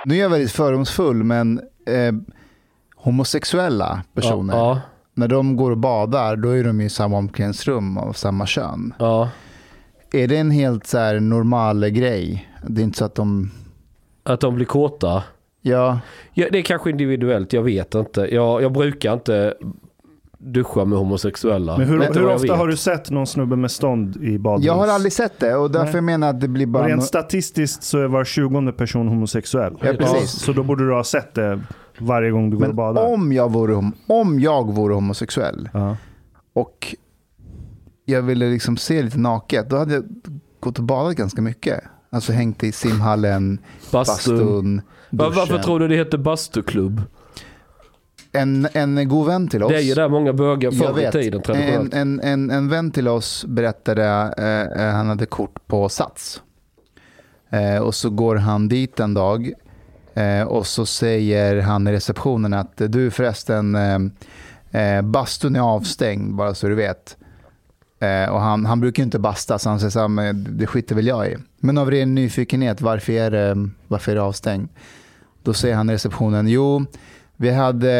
[0.05, 2.13] Nu är jag väldigt fördomsfull, men eh,
[2.95, 4.81] homosexuella personer, Ja,
[5.13, 8.93] när de går och badar, då är de i samma omklädningsrum av samma kön.
[8.99, 9.29] ja.
[10.13, 12.49] Är det en helt så här normal grej?
[12.67, 13.51] Det är inte så att de...
[14.23, 15.23] Att de blir kåta.
[15.61, 15.99] Ja,
[16.33, 18.21] Ja, det är kanske individuellt, jag vet inte.
[18.35, 19.53] Jag, jag brukar inte
[20.37, 21.77] duscha med homosexuella.
[21.77, 22.57] Men hur, du hur ofta vet?
[22.57, 24.65] har du sett någon snubbe med stånd i badhus?
[24.65, 25.95] jag har aldrig sett det och därför Nej.
[25.95, 26.87] jag menar att det blir Och bara...
[26.87, 29.73] Rent statistiskt så är var tjugonde person homosexuell.
[29.81, 30.31] Ja, precis.
[30.31, 31.61] så då borde du ha sett det
[31.99, 33.13] varje gång du går och Men badar.
[33.13, 35.97] om jag, vore, om jag vore homosexuell Ja.
[36.53, 36.95] och
[38.05, 40.03] jag ville liksom se lite naket, då hade jag
[40.59, 41.79] gått och badat ganska mycket.
[42.09, 43.59] Alltså hängt i simhallen,
[43.91, 44.37] Bastun.
[44.37, 47.01] bastun, Va- Varför tror du det heter bastuklubb?
[48.31, 49.71] En, en god vän till oss.
[49.71, 51.93] Det är ju där många bögar förr i tiden En, traditionellt.
[51.93, 56.41] en, en, en vän till oss berättade, eh, eh, han hade kort på Sats.
[57.49, 59.51] Eh, och så går han dit en dag
[60.13, 63.99] eh, och så säger han i receptionen att du förresten, eh,
[64.81, 67.17] eh, bastun är avstängd bara så du vet.
[67.99, 71.07] Eh, och han, han brukar inte basta så han säger så här, det skiter väl
[71.07, 71.37] jag i.
[71.59, 74.69] Men av ren nyfikenhet, varför är det, varför är det avstängd?
[75.43, 76.85] Då säger han i receptionen, jo,
[77.37, 77.91] vi hade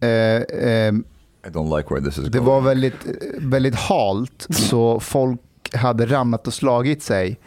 [0.00, 0.94] eh, eh,
[1.46, 2.44] I don't like where this is det going.
[2.44, 2.94] var väldigt,
[3.38, 5.40] väldigt halt, så folk
[5.74, 7.40] hade ramlat och slagit sig.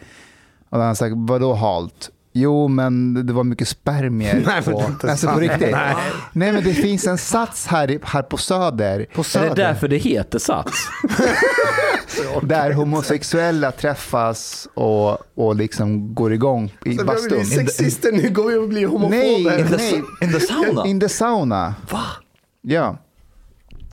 [0.70, 2.10] Och han sagt, vadå halt?
[2.32, 5.06] Jo, men det var mycket spermier Nej, men på...
[5.06, 5.70] är alltså på riktigt.
[6.32, 6.52] Nej.
[6.52, 9.48] men det finns en sats här, här på Söder, På Är Söder.
[9.48, 10.88] det därför det heter Sats?
[12.42, 17.28] där homosexuella träffas och, och liksom går igång i Så vi bastun.
[17.28, 19.16] blir sexister, nu går vi och blir homofober.
[19.16, 20.02] Nej, In the, nej.
[20.22, 20.86] in the sauna?
[20.86, 21.74] In the sauna.
[21.90, 22.02] Va?
[22.62, 22.96] Ja.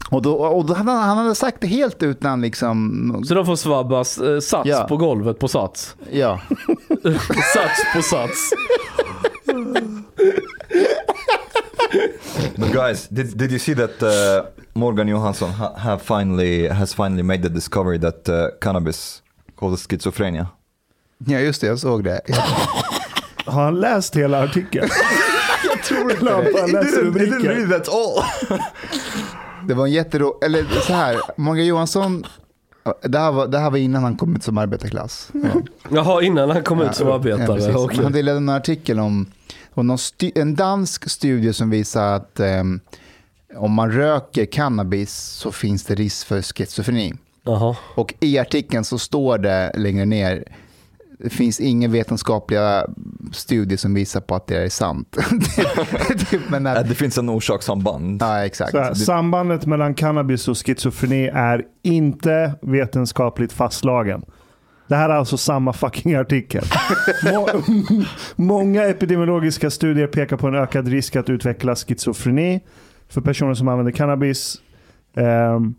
[0.10, 3.24] Och då, och då hade han, han hade sagt det helt utan liksom...
[3.28, 4.86] Så de får svabbas eh, Sats Ja.
[4.90, 5.96] på golvet på Sats?
[6.12, 6.40] Ja.
[7.54, 8.50] Sats på Sats?
[12.58, 17.24] But guys, did, did you see that uh, Morgan Johansson ha, have finally has finally
[17.24, 19.22] made the discovery that uh, cannabis
[19.56, 20.48] causes schizophrenia?
[21.28, 21.68] ja, just det.
[21.68, 22.22] Jag såg det.
[22.28, 22.36] Jag,
[23.54, 24.90] Har han läst hela artikeln?
[25.70, 27.70] jag tror inte Han bara läser rubriken.
[27.70, 28.24] that all.
[29.68, 30.40] Det var en jättero...
[30.46, 32.26] Eller så här, Morgan Johansson,
[33.04, 35.30] det här var, det här var innan han kom ut som arbetarklass.
[35.34, 35.62] Ja.
[35.90, 37.48] Jaha, innan han kom ut som Ja, arbetare?
[37.48, 37.76] precis.
[37.76, 38.04] Okej.
[38.04, 39.26] Han delade en artikel om,
[39.76, 42.80] sti- en dansk studie som visar att ehm,
[43.56, 47.14] om man röker cannabis så finns det risk för schizofreni.
[47.44, 47.76] Jaha.
[47.96, 50.44] Och i artikeln så står det längre ner,
[51.20, 52.86] det finns inga vetenskapliga
[53.34, 55.18] studier som visar på att det är sant.
[56.50, 58.22] Men Att det finns en orsakssamband.
[58.22, 58.72] ja, exakt.
[58.72, 64.26] Så här, Det- sambandet mellan cannabis och schizofreni är inte vetenskapligt fastslagen.
[64.88, 66.64] Det här är alltså samma fucking artikel.
[67.24, 67.48] Må
[68.36, 72.62] många epidemiologiska studier pekar på en ökad risk att utveckla schizofreni
[73.10, 74.62] för personer som använder cannabis.
[75.16, 75.76] Ehm,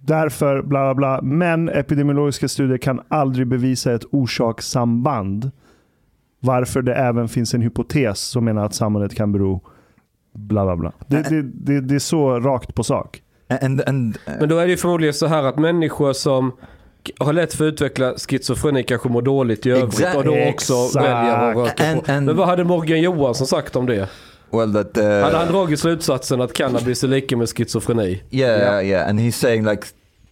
[0.00, 1.22] därför bla bla bla.
[1.22, 5.50] Men epidemiologiska studier kan aldrig bevisa ett orsakssamband.
[6.40, 9.60] Varför det även finns en hypotes som menar att sambandet kan bero
[10.34, 10.92] bla bla bla.
[11.06, 13.22] Det, det, det, det är så rakt på sak.
[13.62, 16.52] And and Men då är det ju förmodligen så här att människor som
[17.18, 20.16] har lätt för att utveckla schizofreni kanske mår dåligt i övrigt Exakt.
[20.16, 20.96] och då också Exakt.
[21.06, 24.08] väljer att röka And- and- Men vad hade Morgan Johansson sagt om det?
[24.50, 28.22] well, that Hade han uh, dragit slutsatsen att cannabis är lika med schizofreni?
[28.30, 29.82] yeah, yeah, and he's saying like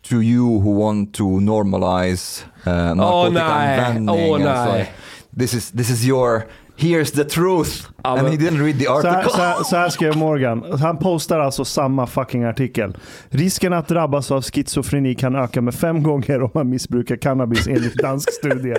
[0.09, 4.09] to you who want to normalize uh, narkotikaanvändning.
[4.09, 4.79] Åh, and it's nej.
[4.79, 4.91] like,
[5.39, 6.43] this is this is your
[6.83, 9.31] here's the truth, Ja, and he didn't read the Så här, article.
[9.37, 10.65] så, här, så här skrev Morgan.
[10.81, 12.97] Han postar alltså samma fucking artikel.
[13.29, 17.95] Risken att drabbas av schizofreni kan öka med fem gånger om man missbrukar cannabis enligt
[17.95, 18.75] dansk studie.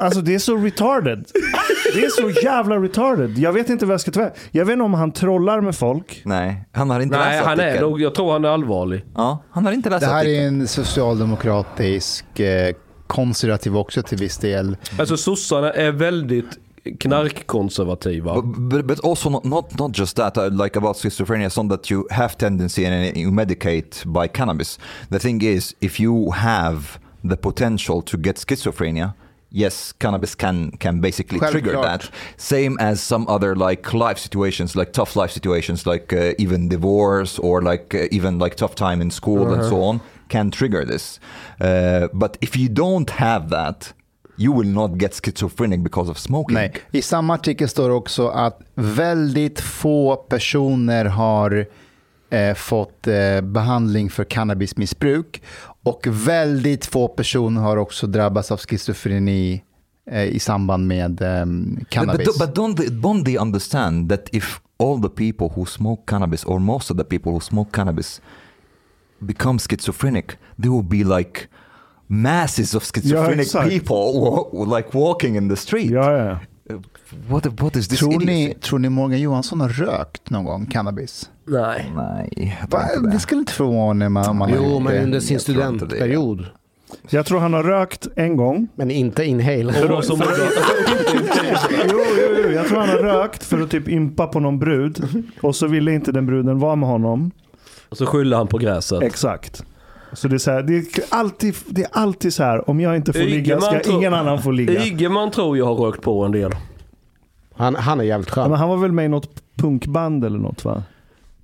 [0.00, 1.24] Alltså det är så retarded.
[1.94, 3.38] Det är så jävla retarded.
[3.38, 6.22] Jag vet inte vad jag ska ta Jag vet inte om han trollar med folk.
[6.24, 9.04] Nej, han har inte Nej, läst han är nog, jag tror han är allvarlig.
[9.14, 10.44] Ja, han har inte läst Det här artikeln.
[10.44, 12.74] är en socialdemokratisk eh,
[13.06, 14.76] konservativ också till viss del.
[14.98, 16.58] Alltså sossarna är väldigt
[16.98, 18.34] knarkkonservativa.
[18.34, 20.36] But, but, but also not, not not just that.
[20.36, 24.78] Uh, like about schizophrenia, not that you have tendency and you medicate by cannabis.
[25.10, 29.14] The thing is, if you have the potential to get schizophrenia,
[29.50, 32.02] yes, cannabis can can basically trigger Självklart.
[32.02, 32.10] that.
[32.36, 37.38] Same as some other like life situations, like tough life situations, like uh, even divorce
[37.38, 41.20] or like uh, even like tough time in school and so on, can trigger this.
[41.60, 43.92] Uh, but if you don't have that.
[44.38, 46.54] You will not get schizophrenic because of smoking.
[46.54, 46.72] Nej.
[46.90, 51.66] I samma artikel står också att väldigt få personer har
[52.30, 55.42] eh, fått eh, behandling för cannabismissbruk
[55.82, 59.62] och väldigt få personer har också drabbats av schizofreni
[60.10, 62.26] eh, i samband med eh, But, cannabis.
[62.26, 66.44] but, but don't, they, don't they understand that if all the people who smoke cannabis,
[66.44, 68.20] or most of the people who smoke cannabis,
[69.18, 71.48] become schizophrenic, there will be like
[72.06, 73.68] masses of schizophrenic exakt.
[73.70, 75.90] people like walking in the street.
[75.90, 76.38] Ja, ja.
[77.28, 78.26] What, what is this tror, idiocy?
[78.26, 81.30] ni, tror ni Morgan Johansson har rökt någon gång cannabis?
[81.44, 81.92] Nej.
[81.96, 82.80] Nej, Va?
[83.12, 86.46] Det skulle inte förvåna mig om har Jo, men under sin studentperiod.
[87.10, 88.68] Jag tror han har rökt en gång.
[88.74, 89.72] Men inte inhale.
[89.72, 90.18] För som
[91.90, 92.50] Jo, jo, jo.
[92.50, 95.24] Jag tror han har rökt för att typ impa på någon brud.
[95.40, 97.30] Och så ville inte den bruden vara med honom.
[97.88, 99.02] Och så skyller han på gräset.
[99.02, 99.64] Exakt.
[100.12, 102.96] Så det är, så här, det, är alltid, det är alltid så här, om jag
[102.96, 104.84] inte får ligga ska Ygeman tror- ingen annan få ligga.
[104.86, 106.52] Ygeman tror jag har rökt på en del.
[107.56, 108.50] Han, han är jävligt Ja, skön.
[108.50, 110.82] men han var väl med i något punkband eller något va?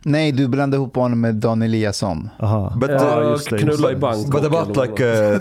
[0.05, 2.29] Nej, du blandade ihop honom med Dan Eliasson.
[2.41, 2.73] Aha.
[2.81, 4.31] But, Ja, uh, just det, just knulla i bank.
[4.33, 5.41] But about like uh,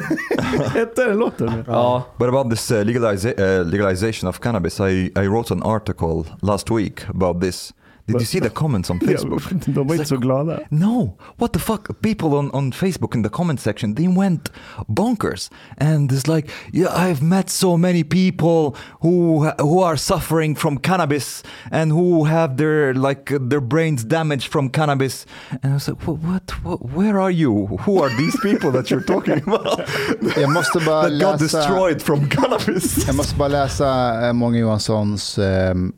[0.73, 1.63] Hette den låten?
[1.67, 2.03] Ja.
[2.17, 6.71] But about this uh, legaliza- uh, legalization of cannabis, I, I wrote an article last
[6.71, 7.73] week about this.
[8.11, 9.43] Did you see the comments on Facebook?
[9.65, 10.59] De var inte så glada.
[10.69, 12.01] No, what the fuck?
[12.01, 14.51] People on, on Facebook in the comment section, they went
[14.87, 15.51] bonkers.
[15.77, 21.43] And it's like, yeah, I've met so many people who who are suffering from cannabis
[21.71, 25.25] and who have their like their brains damaged from cannabis.
[25.63, 27.67] And I was like, what, what, what where are you?
[27.85, 29.89] Who are these people that you're talking about?
[30.37, 33.07] Jag måste bara that got destroyed from cannabis.
[33.07, 35.93] Jag måste bara läsa eh, Johanssons ehm,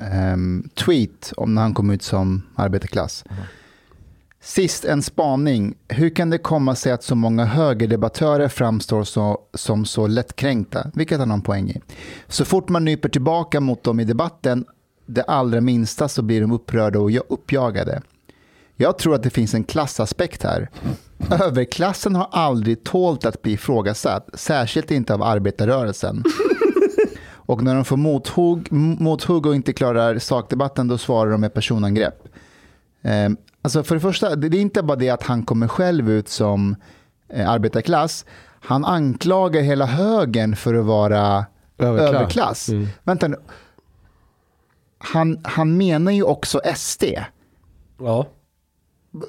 [0.00, 3.24] ehm, tweet om när han kom ut som arbetarklass.
[4.40, 5.74] Sist en spaning.
[5.88, 10.90] Hur kan det komma sig att så många högerdebattörer framstår så, som så lättkränkta?
[10.94, 11.80] Vilket han har en poäng i.
[12.28, 14.64] Så fort man nyper tillbaka mot dem i debatten,
[15.06, 18.02] det allra minsta, så blir de upprörda och ja- uppjagade.
[18.76, 20.70] Jag tror att det finns en klassaspekt här.
[21.42, 26.22] Överklassen har aldrig tålt att bli ifrågasatt, särskilt inte av arbetarrörelsen.
[27.46, 32.28] Och när de får mothugg, mothugg och inte klarar sakdebatten, då svarar de med personangrepp.
[33.02, 33.28] Eh,
[33.62, 36.76] alltså för det första, det är inte bara det att han kommer själv ut som
[37.28, 38.24] eh, arbetarklass.
[38.60, 41.46] Han anklagar hela högern för att vara
[41.78, 42.14] Överklass.
[42.14, 42.68] överklass.
[42.68, 42.86] Mm.
[43.04, 43.36] Vänta nu.
[44.98, 47.04] Han, han menar ju också SD.
[47.98, 48.26] ja.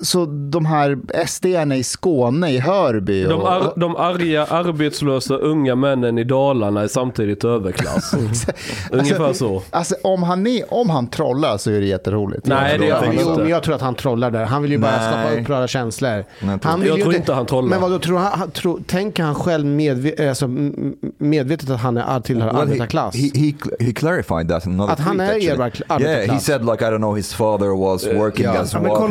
[0.02, 0.98] Så de här
[1.28, 3.24] SD-arna i Skåne, i Hörby.
[3.24, 8.14] De, Och, ar de arga arbetslösa unga männen i Dalarna är samtidigt överklass.
[8.92, 9.62] Ungefär så.
[9.70, 12.46] Alltså om han, är, om han trollar så är det jätteroligt.
[12.46, 13.42] Nej, det gör han Jo, inte.
[13.42, 14.46] men jag tror att han trollar där.
[14.46, 16.10] Han vill ju bara skapa upprörda känslor.
[16.10, 16.92] Nej, jag tror han inte.
[16.92, 17.70] vill Jag tror inte han trollar.
[17.80, 21.98] Men vad tror han, han tror, tänker han själv medve, alltså, m- medvetet att han
[21.98, 23.16] är, tillhör Well, arbetarklass?
[23.16, 23.46] He, he,
[23.80, 25.54] he, he clarified that in another Att han tweet, är actually.
[25.88, 26.46] arbetar- Yeah, he arbetarklass.
[26.46, 28.52] said like, I don't know, his father was working ja.
[28.62, 29.02] as Ja, men well.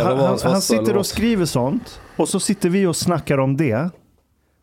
[0.00, 3.38] Eller Han, vad han, hans sitter och skriver sånt och så sitter vi och snackar
[3.38, 3.90] om det.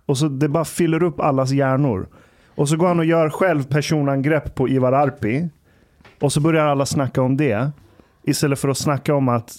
[0.06, 2.08] Och så det bara fyller upp allas hjärnor.
[2.56, 5.50] Och så går han och gör själv personangrepp på Ivar Arpi.
[6.22, 7.72] Och så börjar alla snacka om det.
[8.24, 9.56] Istället för att snacka om att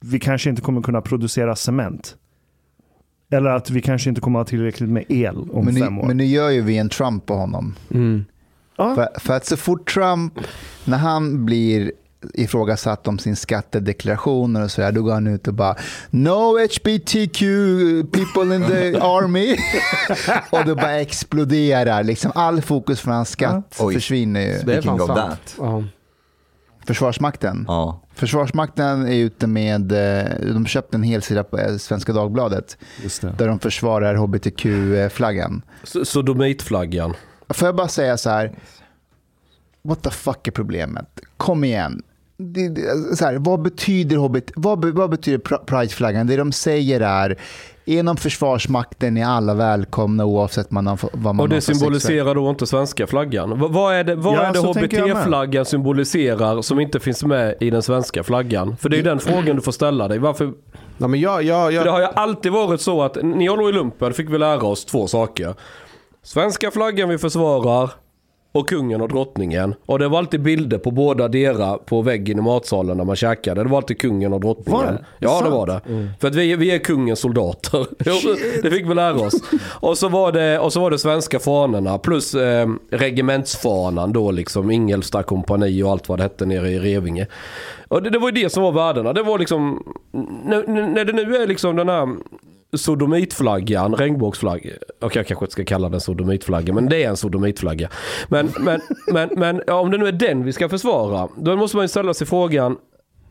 [0.00, 2.16] vi kanske inte kommer kunna producera cement.
[3.30, 6.06] Eller att vi kanske inte kommer ha tillräckligt med el om men, nu, fem år.
[6.06, 7.74] men nu gör ju vi en Trump på honom.
[7.90, 8.24] Mm.
[8.76, 10.32] För, för att så fort Trump,
[10.84, 11.92] när han blir
[12.34, 14.92] ifrågasatt om sin skattedeklaration och sådär.
[14.92, 15.76] Då går han ut och bara
[16.10, 17.40] No HBTQ
[18.12, 19.56] people in the army.
[20.50, 23.94] och då bara exploderar liksom all fokus från hans skatt Oj.
[23.94, 24.58] försvinner ju.
[24.58, 25.56] Speaking of that.
[26.86, 27.64] Försvarsmakten.
[27.68, 28.00] Ja.
[28.14, 33.22] Försvarsmakten är ute med, eh, de köpte en hel sida på eh, Svenska Dagbladet Just
[33.22, 33.34] det.
[33.38, 35.62] där de försvarar hbtq-flaggan.
[36.04, 37.14] Sodomitflaggan.
[37.48, 38.58] Får jag bara säga så här,
[39.82, 41.20] what the fuck är problemet?
[41.36, 42.02] Kom igen.
[42.42, 46.26] Det, det, så här, vad betyder hobbit, vad, vad betyder pr- prideflaggan?
[46.26, 47.38] Det de säger är,
[47.84, 51.78] inom Försvarsmakten är alla välkomna oavsett man har, vad man Och det har för sexuell-
[51.78, 53.60] symboliserar då inte svenska flaggan.
[53.60, 55.08] V- vad är det, vad Ja, är det jag.
[55.12, 58.76] HBT-flaggan symboliserar som inte finns med i den svenska flaggan?
[58.76, 60.18] För det är ju den frågan du får ställa dig.
[60.18, 60.52] Varför?
[60.98, 63.58] Ja, men jag, jag, För det jag, har ju alltid varit så att när jag
[63.58, 65.54] låg i lumpen fick vi lära oss två saker.
[66.22, 67.90] Svenska flaggan vi försvarar
[68.52, 69.74] och kungen och drottningen.
[69.86, 73.62] Och det var alltid bilder på båda dera på väggen i matsalen när man käkade.
[73.62, 74.80] Det var alltid kungen och drottningen.
[74.80, 75.04] Var det?
[75.18, 75.52] Ja det Sant?
[75.52, 75.80] var det.
[76.20, 77.86] För att vi, vi är kungens soldater.
[78.62, 79.34] Det fick vi lära oss.
[79.64, 84.70] Och så var det, och så var det svenska fanorna plus eh, regementsfanan då liksom.
[84.70, 87.26] Ingelsta kompani och allt vad det hette nere i Revinge.
[87.88, 89.12] Och det, det var ju det som var värdena.
[89.12, 89.94] Det var liksom,
[90.44, 92.08] när, när det nu är liksom den här
[92.76, 94.70] sodomitflaggan, regnbågsflagga.
[95.00, 97.88] Okej, jag kanske inte ska kalla den sodomitflagga, men det är en sodomitflagga.
[98.28, 98.80] Men, men,
[99.12, 101.88] men, men ja, om det nu är den vi ska försvara, då måste man ju
[101.88, 102.76] ställa sig frågan,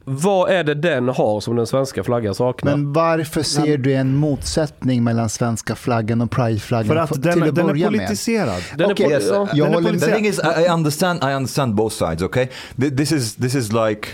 [0.03, 2.71] vad är det den har som den svenska flaggan saknar?
[2.77, 7.43] Men varför ser du en motsättning mellan svenska flaggan och prideflaggan För att till den,
[7.43, 7.99] att den är börja med?
[7.99, 8.61] politiserad.
[8.77, 9.47] den är okej, på, Yes, ja.
[9.53, 11.19] Jag Den är håller politi- The thing is, I, I understand.
[11.23, 12.21] I understand both sides.
[12.21, 14.07] Okay, Th- this is this is like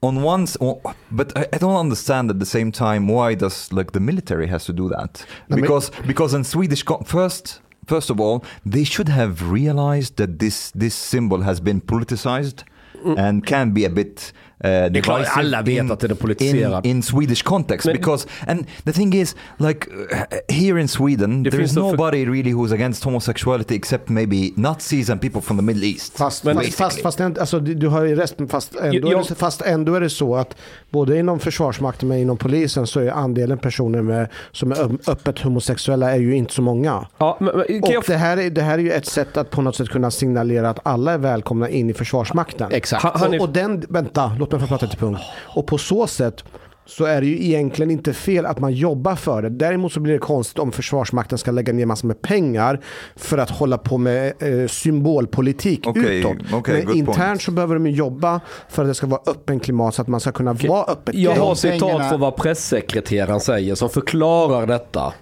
[0.00, 0.80] on one, s- o-
[1.10, 4.64] but I, I don't understand at the same time why does like the military has
[4.66, 5.24] to do that?
[5.48, 7.60] Because because in Swedish first.
[7.86, 12.64] First of all, they should have realized that this this symbol has been politicized
[13.02, 13.16] mm.
[13.18, 14.32] and can be a bit
[14.64, 16.86] uh, är klart, alla vet att den är politiserad.
[16.86, 17.86] in, in Swedish context.
[17.86, 22.24] Men- because and the thing is, like uh, here in Sweden, Det there is nobody
[22.26, 26.16] really who's against homosexuality except maybe Nazis and people from the Middle East.
[26.18, 29.62] Fast, Men- fast, fast, alltså, du har ju resten, fast ändå, Jag- är det, fast
[29.62, 30.56] ändå är det så att
[30.90, 36.10] både inom Försvarsmakten och inom polisen så är andelen personer med, som är öppet homosexuella
[36.10, 37.06] är ju inte så många.
[37.18, 39.50] Ja, men, men, Och jag, det här, är, det här är ju ett sätt att
[39.50, 42.72] på något sätt kunna signalera att alla är välkomna in i Försvarsmakten.
[42.72, 43.02] Exakt.
[43.02, 45.20] Han- han är- Och, och den, vänta, låt mig få prata till punkt.
[45.54, 46.44] Och på så sätt
[46.86, 49.48] så är det ju egentligen inte fel att man jobbar för det.
[49.48, 52.80] Däremot så blir det konstigt om Försvarsmakten ska lägga ner massor med pengar
[53.16, 56.36] för att hålla på med eh, symbolpolitik Okej, utåt.
[56.52, 57.42] okej, Men internt point.
[57.42, 60.20] så behöver de ju jobba för att det ska vara öppen klimat så att man
[60.20, 61.14] ska kunna vara öppet.
[61.14, 65.12] jag har citat för vad pressekreteraren säger som förklarar detta.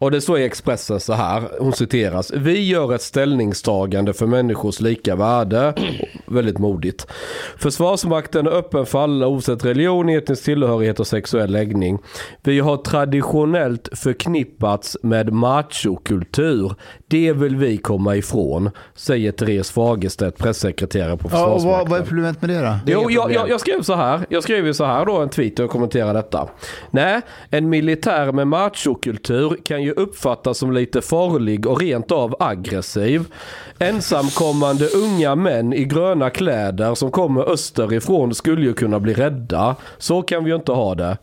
[0.00, 2.32] Och det står i Expressen så här, hon citeras.
[2.34, 5.74] Vi gör ett ställningstagande för människors lika värde.
[6.26, 7.06] Väldigt modigt.
[7.56, 11.98] Försvarsmakten är öppen för alla oavsett religion, etnisk tillhörighet och sexuell läggning.
[12.42, 16.74] Vi har traditionellt förknippats med machokultur.
[17.08, 21.90] Det vill vi komma ifrån, säger Therese Fagerstedt, pressekreterare på Ja, och vad, Försvarsmakten.
[21.90, 22.74] vad är problemet med det då?
[22.86, 24.20] Det Jo, jag, jag, jag skrev så här.
[24.28, 26.48] Jag skrev ju så här då en tweet och kommenterar detta.
[26.90, 27.20] Nej,
[27.50, 33.24] en militär med machokultur kan ju uppfattas som lite farlig och rent av aggressiv.
[33.78, 39.76] Ensamkommande unga män i gröna kläder som kommer österifrån skulle ju kunna bli rädda.
[39.98, 41.16] Så kan vi ju inte ha det.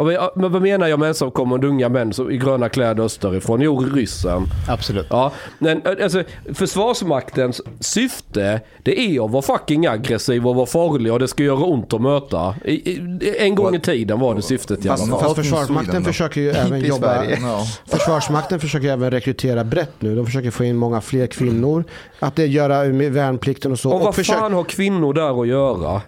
[0.00, 3.60] Ja, men- ja, vad menar jag med ensamkommande unga män som, i gröna kläder österifrån?
[3.60, 4.42] Jo, ryssen.
[4.68, 5.06] Absolut.
[5.10, 6.22] Ja, men alltså,
[6.54, 11.64] Försvarsmaktens syfte det är att vara fucking aggressiv och vara farlig och det ska göra
[11.64, 12.54] ont att möta.
[12.64, 15.20] I, i, en gång i tiden var det syftet Fast, fall.
[15.20, 17.22] fast Försvarsmakten försöker ju även jobba...
[17.22, 17.58] No.
[17.86, 20.16] Försvarsmakten försöker även rekrytera brett nu.
[20.16, 21.84] De försöker få in många fler kvinnor.
[22.18, 23.90] Att det göra med värnplikten och så.
[23.92, 26.00] Och vad försök- fan har kvinnor där att göra?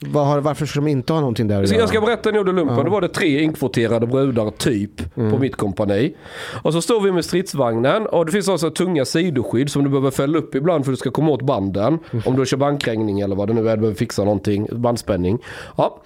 [0.00, 1.82] Vad har, varför ska de inte ha någonting där att Så göra?
[1.82, 2.76] jag ska berätta under lumpen.
[2.76, 2.82] Ja.
[2.82, 6.14] Då var det tre inkvoterade brudar typ på mitt kompani.
[6.62, 10.10] Och så står vi med stridsvagnen och det finns alltså tunga sidoskydd som du behöver
[10.10, 11.98] fälla upp ibland för att du ska komma åt banden.
[12.26, 15.38] Om du kör bankkrängning eller vad det nu är, du behöver fixa någonting, bandspänning.
[15.76, 16.00] Ja.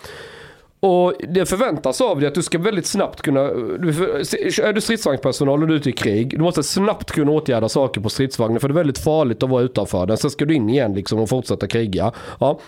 [0.81, 5.69] Och det förväntas av dig att du ska väldigt snabbt kunna, är du stridsvagnspersonal och
[5.69, 8.73] du är ute i krig, du måste snabbt kunna åtgärda saker på stridsvagnen för det
[8.73, 10.17] är väldigt farligt att vara utanför den.
[10.17, 12.13] Sen ska du in igen liksom och fortsätta kriga.
[12.41, 12.59] Ja.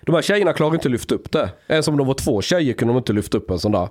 [0.00, 1.50] De här tjejerna klarar inte att lyfta upp det.
[1.68, 3.88] Ens om de var två tjejer kunde de inte lyfta upp en sån där.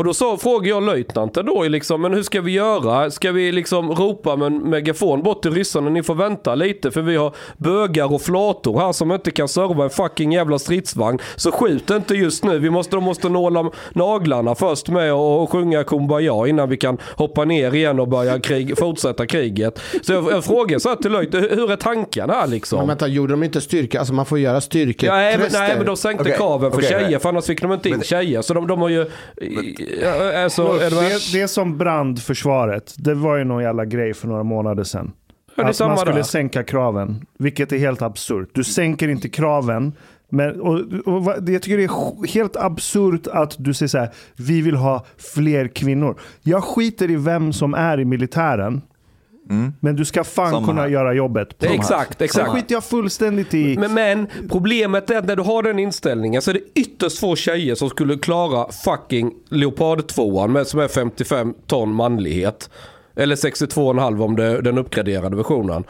[0.00, 3.10] Och då så frågade jag löjtnanten då liksom, men hur ska vi göra?
[3.10, 7.02] Ska vi liksom ropa med en megafon bort till ryssarna, ni får vänta lite för
[7.02, 11.18] vi har bögar och flator här som inte kan serva en fucking jävla stridsvagn.
[11.36, 15.84] Så skjut inte just nu, vi måste, de måste nåla naglarna först med och, sjunga
[15.84, 19.80] Kumbaya innan vi kan hoppa ner igen och börja krig, fortsätta kriget.
[20.02, 22.78] Så jag, jag frågade så här till löjt, hur är tankarna här liksom?
[22.78, 23.98] Men vänta, gjorde de inte styrka?
[23.98, 25.60] Alltså man får göra Ja, nej, men, styrketester.
[25.60, 27.94] nej, men de sänkte Okej, kraven för okej, tjejer, för annars fick de inte in
[27.94, 28.42] Men- tjejer.
[28.42, 29.06] Så de, de har ju...
[30.02, 31.04] Ja, Alltså, är du med?
[31.32, 35.12] Det, det som brandförsvaret, det var ju någon jävla grej för några månader sedan.
[35.56, 36.22] Ja, det är att man skulle där.
[36.22, 38.48] sänka kraven, vilket är helt absurt.
[38.52, 39.92] Du sänker inte kraven.
[40.28, 44.08] Men, och, och, vad- jag tycker det är helt absurt att du säger så här,
[44.36, 46.18] vi vill ha fler kvinnor.
[46.42, 48.82] Jag skiter i vem som är i militären.
[49.80, 50.88] Men du ska fan Samma kunna här.
[50.88, 51.54] göra jobbet.
[51.58, 52.50] Det är exakt, exakt.
[52.50, 53.78] skiter jag fullständigt i...
[53.78, 57.36] Men, men problemet är att när du har den inställningen så är det ytterst få
[57.36, 62.70] tjejer som skulle klara fucking Leopard 2 med som är 55 ton manlighet.
[63.16, 65.84] Eller 62,5 om det är den uppgraderade versionen.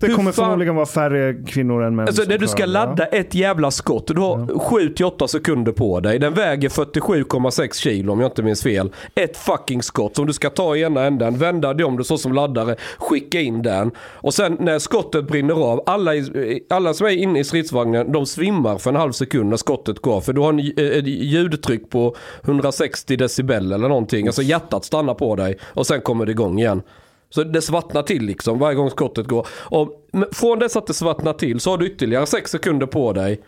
[0.00, 2.06] Det kommer fan- förmodligen vara färre kvinnor än män.
[2.06, 2.66] Alltså när du ska ja.
[2.66, 6.18] ladda ett jävla skott, du har 7-8 sekunder på dig.
[6.18, 8.92] Den väger 47,6 kilo om jag inte minns fel.
[9.14, 12.18] Ett fucking skott som du ska ta i ena änden, vända dig om det så
[12.18, 13.90] som laddare, skicka in den.
[13.98, 18.26] Och sen när skottet brinner av, alla, i, alla som är inne i stridsvagnen, de
[18.26, 20.20] svimmar för en halv sekund när skottet går.
[20.20, 20.58] För du har en,
[20.98, 24.26] ett ljudtryck på 160 decibel eller någonting.
[24.26, 26.82] Alltså hjärtat stannar på dig och sen kommer det igång igen.
[27.30, 29.46] Så det svartnar till liksom varje gång skottet går.
[29.52, 33.40] Och från dess att det svartnar till så har du ytterligare sex sekunder på dig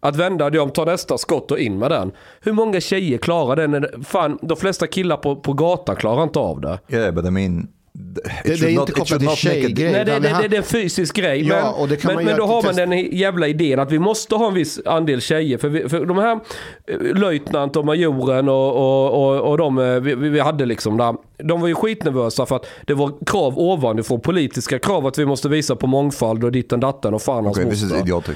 [0.00, 2.12] att vända dig om, ta nästa skott och in med den.
[2.40, 4.04] Hur många tjejer klarar det?
[4.04, 6.78] Fan, de flesta killar på, på gatan klarar inte av det.
[6.88, 7.68] Yeah, but I mean,
[7.98, 9.92] det- det är inte kopplat till not make a tjejgrej.
[9.92, 11.46] Nej, det, det, det är en fysisk grej.
[11.48, 13.92] Ja, men och det kan men, man men då har man den jävla idén att
[13.92, 15.58] vi måste ha en viss andel tjejer.
[15.58, 16.40] För, vi, för de här
[16.86, 21.14] eh, löjtnant och majoren och, och, och, och de eh, vi, vi hade liksom där.
[21.38, 24.20] De var ju skitnervösa för att det var krav ovanifrån.
[24.20, 27.70] Politiska krav att vi måste visa på mångfald och ditten datten och fan hans Okay.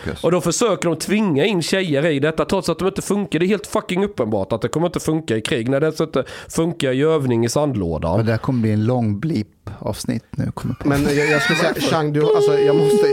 [0.09, 0.25] Yes.
[0.25, 3.39] Och då försöker de tvinga in tjejer i detta trots att de inte funkar.
[3.39, 5.69] Det är helt fucking uppenbart att det kommer inte funka i krig.
[5.69, 8.19] När det inte funkar i övning i sandlådan.
[8.21, 9.21] Och det här kommer bli en lång
[9.65, 10.51] blip-avsnitt nu.
[10.55, 10.89] Kommer jag på.
[10.89, 13.07] Men jag, jag skulle säga, Chang, du, alltså, jag, måste,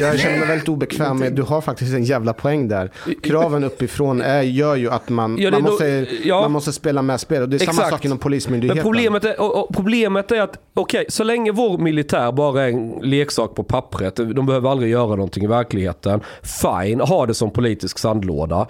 [0.00, 2.90] jag, jag känner mig väldigt obekväm med, du har faktiskt en jävla poäng där.
[3.22, 6.40] Kraven uppifrån är, gör ju att man, Ja, man, då- måste, ja.
[6.40, 7.42] man måste spela med spel.
[7.42, 7.90] Och det är samma Exakt.
[7.90, 8.76] sak inom polismyndigheten.
[8.76, 12.68] Men problemet är, och, och problemet är att, okej, så länge vår militär bara är
[12.68, 17.50] en leksak på pappret, de behöver aldrig göra någonting i verkligheten, fine, ha det som
[17.50, 18.66] politisk sandlåda.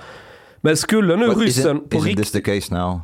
[0.65, 2.33] Men skulle nu But ryssen isn't, på riktigt...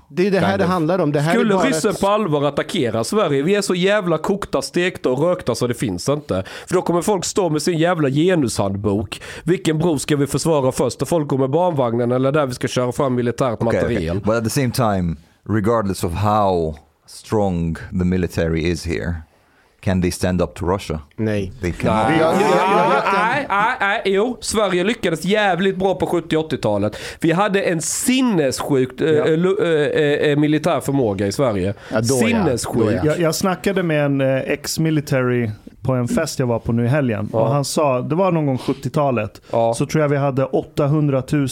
[0.09, 1.13] det är det här Kind det handlar om.
[1.13, 4.19] Det här är Skulle bara ryssen ett- på allvar attackera Sverige, vi är så jävla
[4.19, 6.45] kokta, stekta och rökta så det finns inte.
[6.67, 9.21] För då kommer folk stå med sin jävla genushandbok.
[9.45, 11.03] Vilken bro ska vi försvara först?
[11.03, 13.83] Och folk går med barnvagnen eller där vi ska köra fram militärt Okay, okay.
[13.83, 14.21] materiel.
[14.21, 15.17] But at the same time,
[15.49, 16.75] regardless of how
[17.07, 19.15] strong the military is here,
[19.89, 21.01] can they stand up to Russia?
[21.17, 21.53] Nej.
[21.61, 21.73] Nej,
[22.21, 24.37] nej, nej, nej, jo.
[24.41, 26.97] Sverige lyckades jävligt bra på 70 80-talet.
[27.21, 31.67] Vi hade en sinnessjukt eh, lu- eh, eh, militär förmåga i Sverige.
[31.67, 32.03] Ja, ja.
[32.03, 32.93] Sinnessjukt.
[32.93, 33.01] Ja.
[33.05, 35.51] Jag, jag snackade med en eh, ex-military
[35.89, 37.29] på en fest jag var på nu i helgen.
[37.33, 39.75] Och han sa, det var någon gång 70-talet, Ja.
[39.75, 41.49] så tror jag vi hade 800 000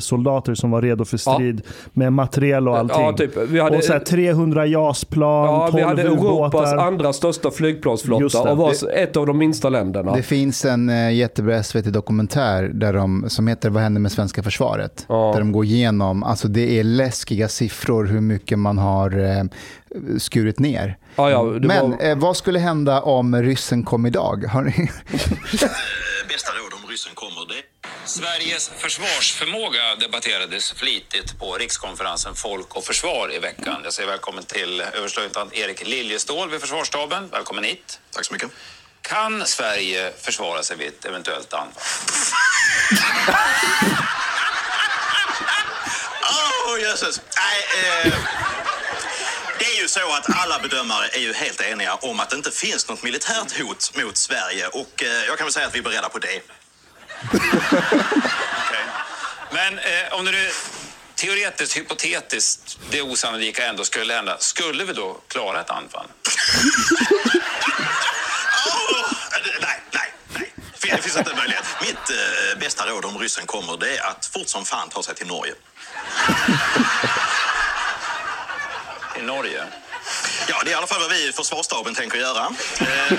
[0.00, 1.62] soldater som var redo för strid
[1.92, 3.00] med materiel och allting.
[3.00, 3.36] Ja, typ.
[3.48, 8.50] Vi hade, och så här 300 JAS-plan, ja, 12 vi hade Europas andra största flygplansflotta
[8.50, 10.14] och var ett av de minsta länderna.
[10.14, 15.06] Det finns en eh, jättebra SVT-dokumentär där de, som heter Vad händer med svenska försvaret?
[15.08, 15.30] Ja.
[15.32, 19.44] Där de går igenom, alltså det är läskiga siffror hur mycket man har eh,
[20.18, 20.96] skurit ner.
[21.16, 24.44] Ja, ja, Men var, eh, vad skulle hända om ryssen kom idag?
[24.44, 24.72] Har ni...
[26.28, 27.62] bästa råd om ryssen kommer det.
[28.04, 33.80] Sveriges försvarsförmåga debatterades flitigt på rikskonferensen Folk och Försvar i veckan.
[33.84, 37.28] Jag säger välkommen till överstelöjtnant Erik Liljestål vid Försvarsstaben.
[37.28, 38.00] Välkommen hit.
[38.10, 38.50] Tack så mycket.
[39.02, 41.72] Kan Sverige försvara sig vid ett eventuellt anfall?
[46.68, 47.20] Åh, jösses.
[47.36, 47.64] Nej,
[48.04, 48.12] eh,
[49.62, 52.50] det är ju så att alla bedömare är ju helt eniga om att det inte
[52.50, 55.82] finns något militärt hot mot Sverige och eh, jag kan väl säga att vi är
[55.82, 56.40] beredda på det.
[58.66, 58.84] Okej.
[59.52, 60.50] Men eh, om det nu
[61.14, 66.06] teoretiskt, hypotetiskt, det osannolika ändå skulle hända, skulle vi då klara ett anfall?
[69.60, 70.52] Nej, nej, nej.
[70.82, 71.64] Det finns inte en möjlighet.
[71.80, 75.14] Mitt eh, bästa råd om ryssen kommer det är att fort som fan ta sig
[75.14, 75.54] till Norge.
[79.22, 79.64] I Norge?
[80.48, 82.46] Ja, det är i alla fall vad vi i försvarsstaben tänker göra.
[82.80, 83.12] Eh,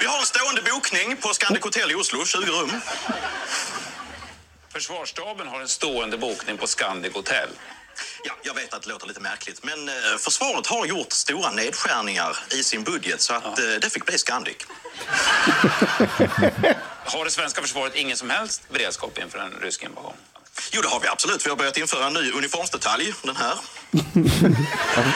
[0.00, 2.80] vi har en stående bokning på Scandic Hotel i Oslo, 20 rum.
[4.72, 7.48] Försvarsstaben har en stående bokning på Scandic Hotel.
[8.24, 12.36] Ja, jag vet att det låter lite märkligt, men eh, försvaret har gjort stora nedskärningar
[12.50, 14.56] i sin budget så att eh, det fick bli Scandic.
[17.04, 20.14] Har det svenska försvaret ingen som helst beredskap inför en rysk invasion?
[20.72, 21.46] Jo, det har vi absolut.
[21.46, 23.54] Vi har börjat införa en ny uniformsdetalj, den här.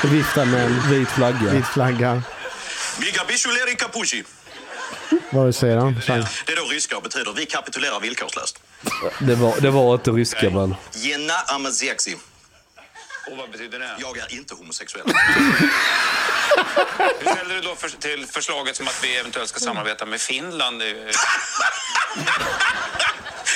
[0.08, 1.50] Vifta med en Vit flagga.
[1.50, 2.22] vit flagga.
[3.00, 4.24] Migabishuleri kapushi.
[5.30, 5.94] Vad säger han?
[6.46, 8.58] Det är då ryska och betyder vi kapitulerar villkorslöst.
[9.18, 10.74] Det var, det var inte ryska men...
[10.92, 12.16] Jena amazexi.
[13.30, 13.90] Och vad betyder det?
[13.98, 15.06] Jag är inte homosexuell.
[17.20, 20.82] Hur ställer du då för, till förslaget som att vi eventuellt ska samarbeta med Finland?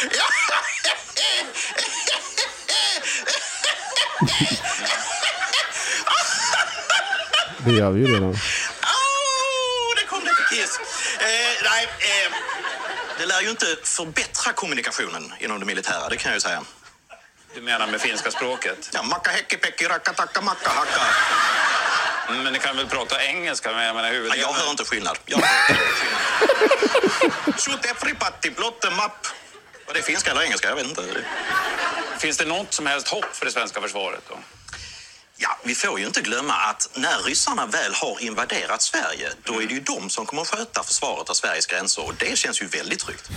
[0.03, 0.11] Det
[4.33, 4.59] är ju-
[7.65, 8.31] Det gör vi ju redan.
[8.31, 8.37] Oh,
[9.97, 10.79] det kom lite kiss.
[11.21, 12.33] Eh, nej, eh,
[13.19, 16.63] det lär ju inte förbättra kommunikationen inom det militära, det kan jag ju säga.
[17.55, 18.91] Du menar med finska språket?
[18.93, 21.01] Ja, macka häcki pekki racka tacka macka hacka.
[22.29, 23.73] Mm, Men ni kan väl prata engelska?
[23.73, 24.41] Men jag menar Ja, huvuddelen...
[24.41, 25.19] jag hör inte skillnad.
[25.25, 27.61] Jag hör inte skillnad.
[27.61, 29.27] Shoot every patti, blott em up.
[29.89, 30.68] Var det finska eller engelska?
[30.68, 31.03] Jag vet inte.
[32.18, 34.34] Finns det något som helst hopp för det svenska försvaret då?
[35.41, 39.66] Ja, vi får ju inte glömma att när ryssarna väl har invaderat Sverige, då är
[39.66, 42.66] det ju de som kommer att sköta försvaret av Sveriges gränser och det känns ju
[42.66, 43.30] väldigt tryggt.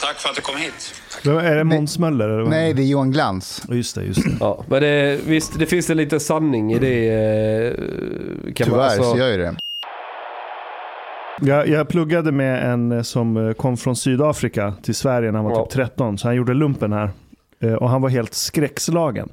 [0.00, 0.94] Tack för att du kom hit.
[1.24, 2.28] Är det Måns Möller?
[2.28, 2.50] eller vad?
[2.50, 3.62] Nej, det är Johan Glans.
[3.68, 4.36] Just det, just det.
[4.40, 7.08] Ja, men det, visst, det finns det lite sanning i det.
[7.08, 7.74] eh,
[8.54, 9.56] Kan man Tyvärr alltså, så gör ju det.
[11.40, 15.44] Jag, jag pluggade med en eh, som eh, kom från Sydafrika till Sverige när han
[15.44, 15.64] var Ja.
[15.64, 16.18] typ 13.
[16.18, 17.10] Så han gjorde lumpen här.
[17.60, 19.28] Eh, Och han var helt skräckslagen.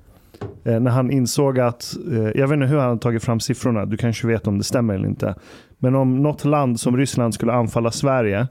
[0.64, 1.94] När han insåg att,
[2.36, 4.94] jag vet inte hur han har tagit fram siffrorna, du kanske vet om det stämmer
[4.96, 5.36] eller inte.
[5.78, 8.48] Men om något land som Ryssland skulle anfalla Sverige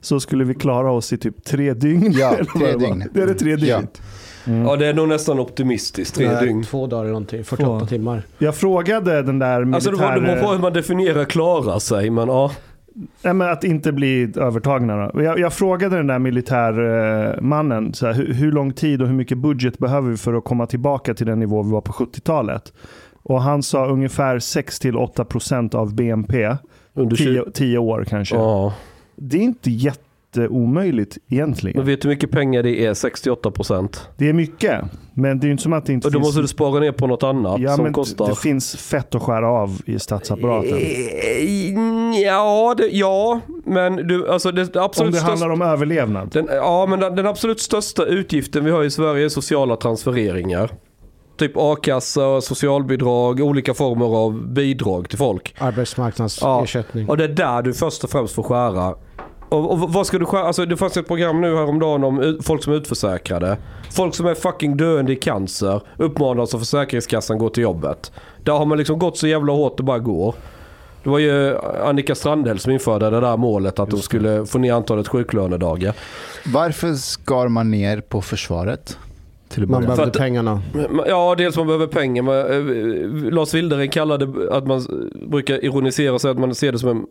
[0.00, 2.12] så skulle vi klara oss i typ tre dygn.
[2.12, 3.04] Ja, tre dygn.
[3.14, 3.68] Det är det tre dygn.
[4.44, 4.52] Ja.
[4.64, 6.14] Ja, det är nog nästan optimistiskt.
[6.14, 6.62] Tre Nej, dygn.
[6.64, 7.44] Två dagar eller någonting.
[7.44, 7.86] 48 Två.
[7.86, 8.22] timmar.
[8.38, 9.74] Jag frågade den där militär...
[9.74, 12.50] Alltså det beror på hur man definierar klara sig, men ja.
[13.22, 14.96] Nej, men att inte bli övertagna.
[14.96, 15.22] Då.
[15.22, 19.38] Jag, jag frågade den där militärmannen så här, hur, hur lång tid och hur mycket
[19.38, 22.72] budget behöver vi för att komma tillbaka till den nivå vi var på 70-talet.
[23.22, 26.56] Och han sa ungefär 6-8% av BNP.
[26.94, 27.50] Under 20...
[27.54, 28.36] 10 år kanske.
[28.36, 28.74] Ja.
[29.16, 29.70] Det är inte
[30.36, 31.86] jätteomöjligt Men egentligen.
[31.86, 32.94] vet du hur mycket pengar det är?
[32.94, 34.08] 68 procent.
[34.18, 34.80] Det är mycket.
[35.14, 36.26] Men det är ju inte som att det inte Och då finns...
[36.28, 38.28] måste du spara ner på något annat ja, som men kostar.
[38.28, 40.78] Det finns fett att skära av i statsapparaten.
[40.78, 45.30] Eh, Ja, det, ja, men du, alltså det, det Om absolut det största...
[45.30, 46.30] handlar om överlevnad.
[46.32, 50.70] Den, ja, men den, den absolut största utgiften vi har i Sverige är sociala transfereringar.
[51.36, 55.54] Typ a-kassa, socialbidrag, olika former av bidrag till folk.
[55.58, 57.08] Arbetsmarknadsersättning.
[57.08, 58.94] Och det är där du först och främst får skära.
[59.52, 60.42] Och, och vad ska du skära?
[60.44, 63.56] Alltså det fanns ett program nu häromdagen om folk som är utförsäkrade.
[63.90, 68.12] Folk som är fucking döende i cancer uppmanas av Försäkringskassan gå till jobbet.
[68.44, 70.34] Där har man liksom gått så jävla hårt det bara går.
[71.04, 74.72] Det var ju Annika Strandhäll som införde det där målet att de skulle få ner
[74.72, 75.94] antalet sjuklönedagar.
[76.46, 78.98] Varför skar man ner på försvaret?
[79.48, 80.62] Till Man att- pengarna.
[81.06, 82.52] Ja, dels man behöver pengar.
[82.52, 84.86] Eh, Lars Wilderen kallade att man
[85.28, 87.06] brukar ironisera och säga att man ser det som en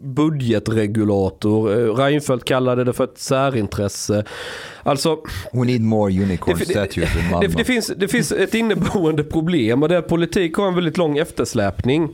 [0.00, 1.72] budgetregulator.
[1.72, 4.24] Eh, Reinfeldt kallade det för ett särintresse.
[4.82, 5.16] Alltså,
[5.52, 7.48] We need more unicorn Det- det- statues in det, Malmö.
[7.56, 10.98] det, finns, det finns ett inneboende problem och det är att politik har en väldigt
[10.98, 12.08] lång eftersläpning.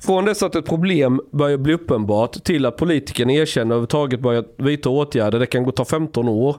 [0.00, 4.88] Från dess att ett problem börjar bli uppenbart till att politikerna erkänner överhuvudtaget börjar vidta
[4.90, 5.38] åtgärder.
[5.38, 6.56] Det kan gå ta 15 år.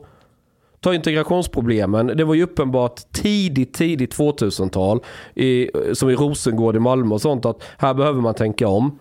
[0.81, 2.07] Ta integrationsproblemen.
[2.07, 4.99] Det var ju uppenbart tidigt, tidigt 2000-tal.
[5.35, 7.45] I, som i Rosengård i Malmö och sånt.
[7.45, 8.99] Att här behöver man tänka om.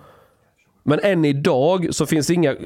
[0.82, 2.56] Men än idag så finns inga,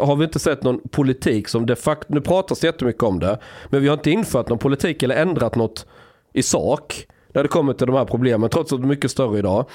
[0.00, 3.38] har vi inte sett någon politik som de facto, nu pratas det jättemycket om det.
[3.70, 5.86] Men vi har inte infört någon politik eller ändrat något
[6.32, 7.06] i sak.
[7.34, 9.66] När det kommer till de här problemen, trots att de är mycket större idag.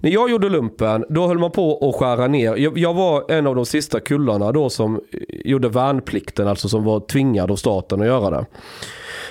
[0.00, 2.56] När jag gjorde lumpen, då höll man på att skära ner.
[2.56, 7.00] Jag, jag var en av de sista kullarna då som gjorde värnplikten, alltså som var
[7.00, 8.46] tvingad av staten att göra det.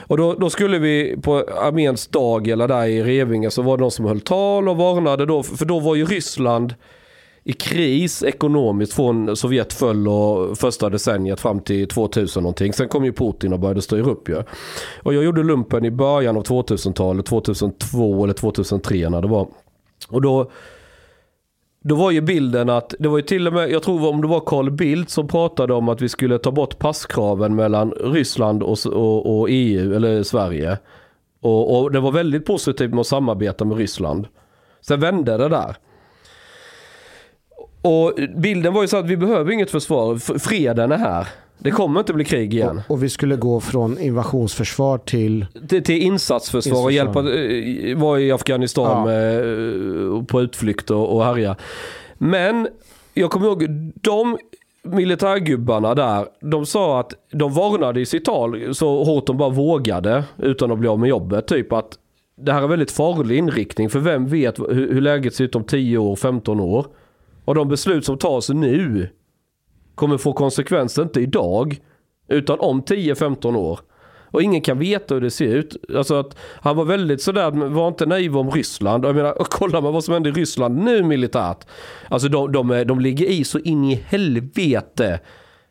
[0.07, 3.81] Och då, då skulle vi på arméns dag, eller där i Revinge, så var det
[3.81, 6.73] någon som höll tal och varnade då, för då var ju Ryssland
[7.47, 12.73] i kris ekonomiskt från Sovjet föll och första decenniet fram till 2000 någonting.
[12.73, 14.43] Sen kom ju Putin och började styra upp ju.
[15.03, 19.47] Och jag gjorde lumpen i början av 2000-talet, 2002 eller 2003 när det var.
[20.09, 20.51] Och då,
[21.83, 24.27] då var ju bilden att, det var ju till och med, jag tror om det
[24.27, 28.77] var Carl Bildt som pratade om att vi skulle ta bort passkraven mellan Ryssland och,
[28.85, 30.77] och, och EU, eller Sverige.
[31.41, 34.27] Och, och det var väldigt positivt med att samarbeta med Ryssland.
[34.81, 35.77] Sen vände det där.
[37.81, 40.39] Och bilden var ju så att vi behöver inget försvar.
[40.39, 41.27] Freden är här.
[41.59, 42.81] Det kommer inte bli krig igen.
[42.87, 45.45] Och, och vi skulle gå från invasionsförsvar till...
[45.67, 49.05] Till, till insatsförsvar och hjälpa, eh, vara i Afghanistan Ja.
[49.05, 49.35] med,
[50.17, 51.55] eh, på utflykt och, och härja.
[52.17, 52.67] Men
[53.13, 53.65] jag kommer ihåg,
[54.01, 54.37] de
[54.83, 60.23] militärgubbarna där, de sa att de varnade i sitt tal så hårt de bara vågade
[60.37, 61.47] utan att bli av med jobbet.
[61.47, 61.89] Typ att
[62.37, 65.63] det här är väldigt farlig inriktning för vem vet hur, hur läget ser ut om
[65.63, 66.85] 10 år, 15 år.
[67.47, 69.09] Och de beslut som tas nu
[69.95, 71.79] kommer få konsekvenser, inte idag,
[72.27, 73.79] utan om 10-15 år.
[74.31, 75.77] Och ingen kan veta hur det ser ut.
[75.95, 79.05] Alltså att han var väldigt sådär, var inte naiv om Ryssland.
[79.05, 81.65] Och jag menar, kolla man vad som händer i Ryssland nu militärt.
[82.09, 85.19] Alltså de, de, de ligger i så in i helvete.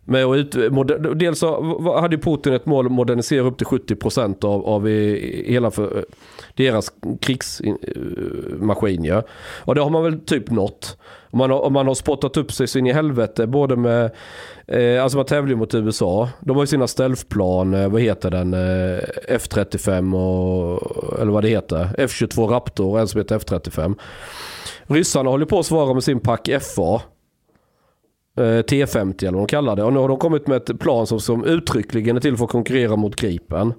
[0.05, 3.67] Med att ut, moder, dels så hade ju Putin ett mål att modernisera upp till
[3.67, 6.03] 70% av, av i, hela för, eh,
[6.55, 9.05] deras krigsmaskin.
[9.05, 9.23] Ja.
[9.65, 10.99] Och det har man väl typ nått.
[11.37, 14.11] Och man har, och man har spottat upp sig så in i helvete både med,
[14.67, 16.29] eh, alltså man tävlar ju mot USA.
[16.41, 21.49] De har ju sina stealthplan, eh, vad heter den, eh, F35 och, eller vad det
[21.49, 23.95] heter, F22 Raptor och en som heter F35.
[24.87, 27.03] Ryssarna håller på att svara med sin pack FA.
[28.37, 29.83] Eh, T50 eller vad de kallar det.
[29.85, 32.51] Och nu har de kommit med ett plan som, som uttryckligen är till för att
[32.51, 33.75] konkurrera mot Gripen.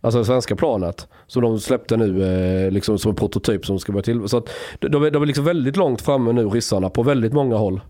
[0.00, 1.08] Alltså det svenska planet.
[1.26, 2.22] Som de släppte nu
[2.66, 4.28] eh, liksom som en prototyp som ska vara till.
[4.28, 4.48] Så att
[4.78, 7.80] de, de är- liksom väldigt långt framme nu ryssarna på väldigt många håll.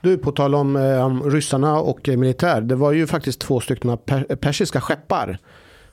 [0.00, 2.60] Du, på tal om, eh, om ryssarna och eh, militär.
[2.60, 5.38] Det var ju faktiskt två stycken per, persiska skeppar.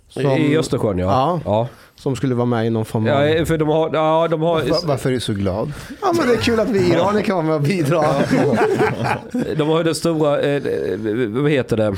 [0.09, 1.05] Som, I Östersjön ja.
[1.05, 1.41] Ja.
[1.45, 1.67] ja.
[1.95, 3.27] som skulle vara med i någon form av...
[3.27, 3.45] ja.
[3.45, 5.71] för de har, ja, de har, Va- varför är du så glad?
[6.01, 8.03] Ja, men det är kul att vi iranier kan vara med och bidra.
[9.57, 10.99] de har ju det stora, eh, eh,
[11.29, 11.95] vad heter det?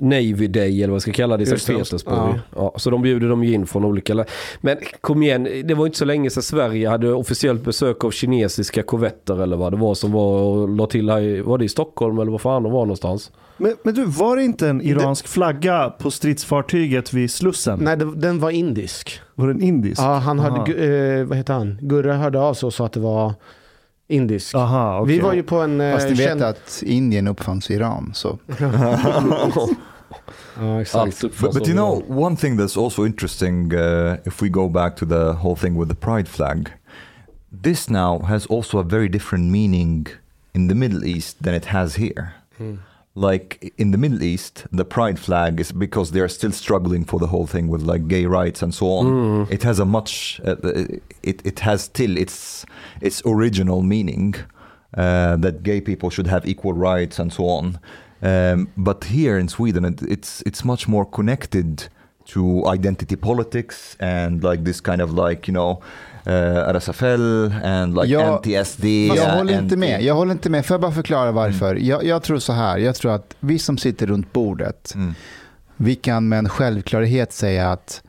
[0.00, 1.72] Navy Day eller vad jag ska kalla det i Sankt det.
[1.74, 2.14] Petersburg.
[2.16, 2.34] Ja.
[2.56, 2.72] Ja.
[2.76, 4.24] så de bjuder de ju in från olika lä-
[4.60, 8.82] Men kom igen, det var inte så länge sedan Sverige hade officiellt besök av kinesiska
[8.82, 11.68] korvetter eller vad det var som var och la till här i, var det i
[11.68, 13.30] Stockholm eller vad fan de var någonstans?
[13.58, 17.78] Men, men du, var det inte en iransk flagga på stridsfartyget vid Slussen?
[17.82, 19.20] Nej, det, den var indisk.
[19.34, 20.00] Var det en indisk?
[20.02, 20.84] Ja, han hörde,
[21.18, 21.78] eh, vad heter han?
[21.80, 23.32] Gurra hörde av sig och sa att det var
[24.08, 24.54] indisk.
[24.54, 25.14] Aha, okej.
[25.16, 25.80] Vi var ju på en...
[25.80, 28.10] eh, Fast ni vet känd- att Indien uppfanns i Iran.
[28.14, 28.38] Så.
[30.60, 31.24] Ja, exakt.
[31.24, 34.96] Allt But, but you know, one thing that's also interesting, uh, if we go back
[34.96, 36.68] to the whole thing with the pride flag,
[37.62, 40.06] this now has also a very different meaning
[40.54, 42.28] in the Middle East than it has here.
[43.18, 47.18] Like in the Middle East, the pride flag is because they are still struggling for
[47.18, 49.06] the whole thing with like gay rights and so on.
[49.50, 50.56] It has a much, uh,
[51.22, 52.66] it it has still its
[53.00, 54.34] its original meaning
[54.98, 57.78] uh, that gay people should have equal rights and so on.
[58.22, 61.88] Um, but here in Sweden, it, it's it's much more connected
[62.26, 65.80] to identity politics and like this kind of like you know
[66.26, 66.32] uh,
[66.76, 69.08] RSFL and like Ja, anti-SD.
[69.08, 70.02] Fast jag håller inte anti- med.
[70.02, 70.66] Jag håller inte med.
[70.66, 71.74] Får jag bara förklara varför?
[71.74, 72.78] Jag, jag tror så här.
[72.78, 75.14] Jag tror att vi som sitter runt bordet, Mm.
[75.76, 78.02] vi kan med en självklarhet säga att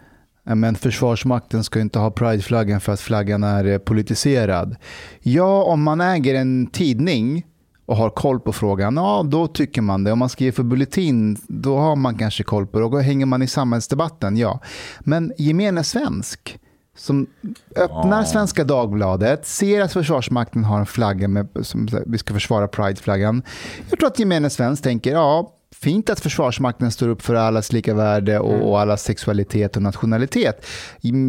[0.43, 4.75] men Försvarsmakten ska inte ha prideflaggan för att flaggan är eh, politiserad.
[5.21, 7.45] Ja, om man äger en tidning
[7.85, 10.11] och har koll på frågan, ja då tycker man det.
[10.11, 12.85] Om man skriver för Bulletin, då har man kanske koll på det.
[12.85, 14.59] Och då hänger man i samhällsdebatten, ja.
[14.99, 16.59] Men gemene svensk
[16.97, 17.27] som
[17.75, 23.41] öppnar Svenska Dagbladet, ser att Försvarsmakten har en flagga med, som vi ska försvara Pride-flaggan.
[23.89, 27.93] Jag tror att gemene svensk tänker, ja, fint att Försvarsmakten står upp för allas lika
[27.93, 30.65] värde och, och allas sexualitet och nationalitet.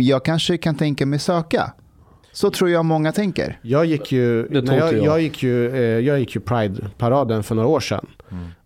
[0.01, 1.73] Jag kanske kan tänka mig söka.
[2.33, 3.59] Så tror jag många tänker.
[3.63, 5.21] Jag gick ju, när jag, jag.
[5.21, 8.07] gick ju, eh, jag gick ju Pride-paraden för några år sedan.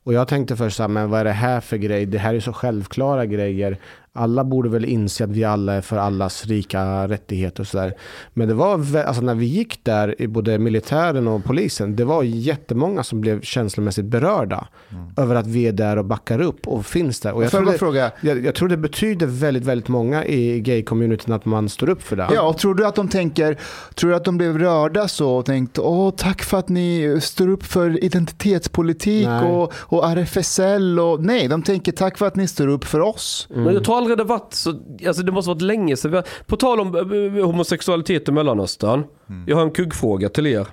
[0.05, 2.07] Och jag tänkte först så här, men vad är det här för grej?
[2.07, 3.79] Det här är så självklara grejer.
[4.15, 7.95] Alla borde väl inse att vi alla är för allas rika rättigheter och sådär.
[8.35, 12.23] Men det var, alltså när vi gick där i både militären och polisen, det var
[12.23, 14.69] jättemånga som blev känslomässigt berörda.
[15.17, 17.33] Över att vi är där och backar upp och finns där.
[17.33, 21.35] Och jag, tror det, fråga, jag, jag tror det betyder väldigt, väldigt många i gay-communityn
[21.35, 22.29] att man står upp för det.
[22.35, 23.59] Ja, och tror du att de tänker,
[23.95, 27.49] tror du att de blev rörda så och tänkte, åh tack för att ni står
[27.49, 29.51] upp för identitetspolitik Nej.
[29.51, 33.49] och, och RFSL och nej, de tänker tack för att ni står upp för oss.
[33.51, 34.71] Men jag tror aldrig det varit så,
[35.07, 36.13] alltså det måste varit länge sedan.
[36.15, 39.05] har- På tal om eh, homosexualitet i Mellanöstern.
[39.47, 40.67] Jag har en kuggfråga till er.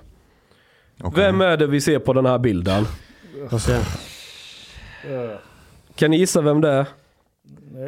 [1.02, 1.24] Okay.
[1.24, 2.84] Vem är det vi ser på den här bilden?
[5.94, 6.86] Kan ni gissa vem det är?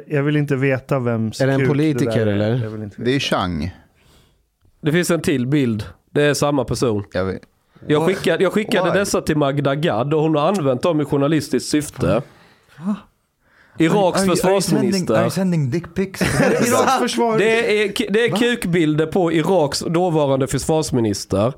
[0.06, 2.26] Jag vill inte veta vem Är det en politiker, är.
[2.26, 2.80] eller?
[2.96, 3.74] Det är Chang.
[4.80, 5.84] Det finns en till bild.
[6.10, 7.04] Det är samma person.
[7.12, 7.38] Jag.
[7.86, 11.68] Jag skickade, jag skickade dessa till Magda Gad och hon har använt dem i journalistiskt
[11.70, 12.22] syfte.
[13.78, 15.14] Iraks försvarsminister.
[15.14, 16.20] are you sending dick pics?
[16.20, 17.38] Iraks försvar...
[17.38, 21.52] Det är, det är kukbilder på Iraks dåvarande försvarsminister.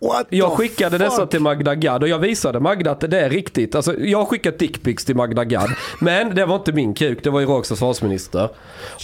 [0.00, 1.30] What Jag skickade dessa fuck?
[1.30, 3.74] till Magda Gad och jag visade Magda att det är riktigt.
[3.74, 5.70] Alltså, jag har skickat dickpics till Magda Gad.
[6.00, 8.48] Men det var inte min kuk, det var Iraks försvarsminister.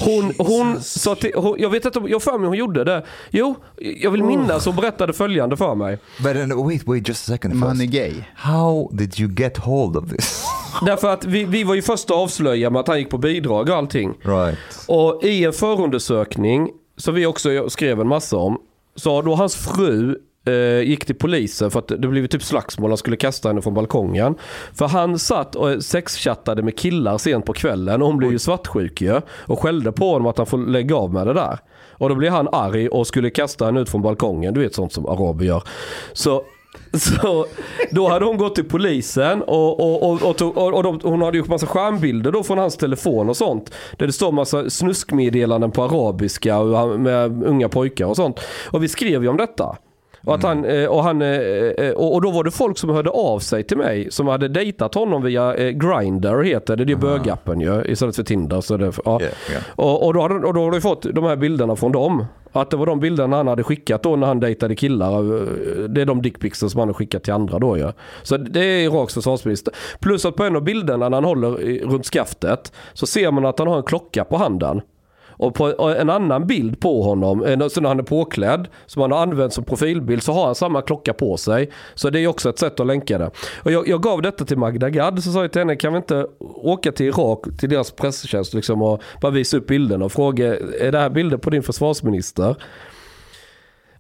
[0.05, 3.05] Hon, hon sa till, hon, jag vet inte, jag för mig hon gjorde det.
[3.31, 5.99] Jo, jag vill minnas hon berättade följande för mig.
[6.23, 7.55] But wait, wait, just a second.
[7.55, 8.15] Man är gay.
[8.37, 10.45] How did you get hold of this?
[10.87, 13.69] Därför att vi, vi var ju först att avslöja med att han gick på bidrag
[13.69, 14.15] och allting.
[14.23, 14.59] right.
[14.89, 18.59] Och i en förundersökning, som vi också skrev en massa om,
[18.97, 22.99] så då hans fru eh, gick till polisen för att det blev typ slagsmål, han
[22.99, 24.35] skulle kasta henne från balkongen.
[24.73, 29.01] För han satt och sexchattade med killar sent på kvällen och hon blev ju svartsjuk
[29.01, 29.21] ju.
[29.29, 31.59] Och skällde på honom att han får lägga av med det där.
[31.97, 34.93] Och då blev han arg och skulle kasta henne ut från balkongen, du vet sånt
[34.93, 35.63] som araber gör.
[36.13, 36.45] Så
[36.93, 37.47] så
[37.91, 41.23] då hade hon gått till polisen och, och, och, och, tog, och, och de, hon
[41.23, 43.75] hade gjort massa skärmbilder då från hans telefon och sånt.
[43.97, 48.41] Där det står massa snuskmeddelanden på arabiska och med unga pojkar och sånt.
[48.71, 49.77] Och vi skrev ju om detta.
[50.25, 53.11] Och, att han, eh, och, han, eh, eh, och då var det folk som hörde
[53.11, 56.85] av sig till mig som hade dejtat honom via Grindr heter det.
[56.85, 58.61] Det är bögappen ju istället för Tinder.
[58.61, 59.21] Så det, ja.
[59.21, 59.63] Yeah, yeah.
[59.69, 62.25] Och, och, då hade, och då har du fått de här bilderna från dem.
[62.61, 65.13] Att det var de bilderna han hade skickat då när han dejtade killar.
[65.13, 67.93] Eh, det är de dickpicsen som han har skickat till andra då ju.
[68.23, 69.75] Så det är Iraks försvarsminister.
[70.01, 71.51] Plus att på en av bilderna när han håller
[71.87, 74.81] runt skaftet så ser man att han har en klocka på handen.
[75.45, 78.69] Och på och en annan bild på honom, eh, en- så när han är påklädd,
[78.87, 81.71] som han har använt som profilbild, så har han samma klocka på sig.
[81.95, 83.31] Så det är också ett sätt att länka det.
[83.63, 85.97] Och jag, jag gav detta till Magda Gad, så sa jag till henne, kan vi
[85.97, 90.57] inte åka till Irak, till deras presstjänst liksom, och bara visa upp bilderna och fråga,
[90.81, 92.57] är det här bilder på din försvarsminister?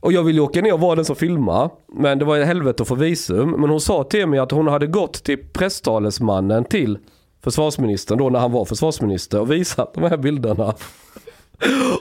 [0.00, 1.70] Och jag ville åka ner och vara den som filmar.
[1.96, 3.50] Men det var ett helvete att få visum.
[3.50, 6.98] Men hon sa till mig att hon hade gått till presstalesmannen till
[7.44, 10.74] försvarsministern då när han var försvarsminister och visat de här bilderna.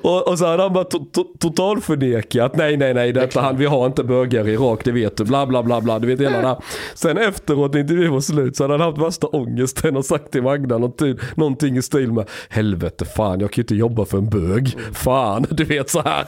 [0.01, 2.56] Och, och så hade han bara to, to, totalförnekat.
[2.56, 5.24] Nej, nej, nej, detta han, vi har inte bögar i Irak, det vet du.
[5.24, 5.99] Bla, bla, bla, bla.
[5.99, 6.58] Du vet hela det här.
[6.95, 10.43] Sen efteråt när intervjun var slut så hade han haft värsta ångesten och sagt till
[10.43, 14.30] Magda någonting, någonting i stil med Helvete fan, jag kan ju inte jobba för en
[14.30, 14.78] bög.
[14.93, 16.26] Fan, du vet så här.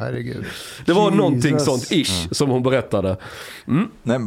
[0.00, 0.44] Herregud.
[0.86, 1.16] Det var Jesus.
[1.18, 3.16] någonting sånt ish som hon berättade.
[3.64, 4.18] No,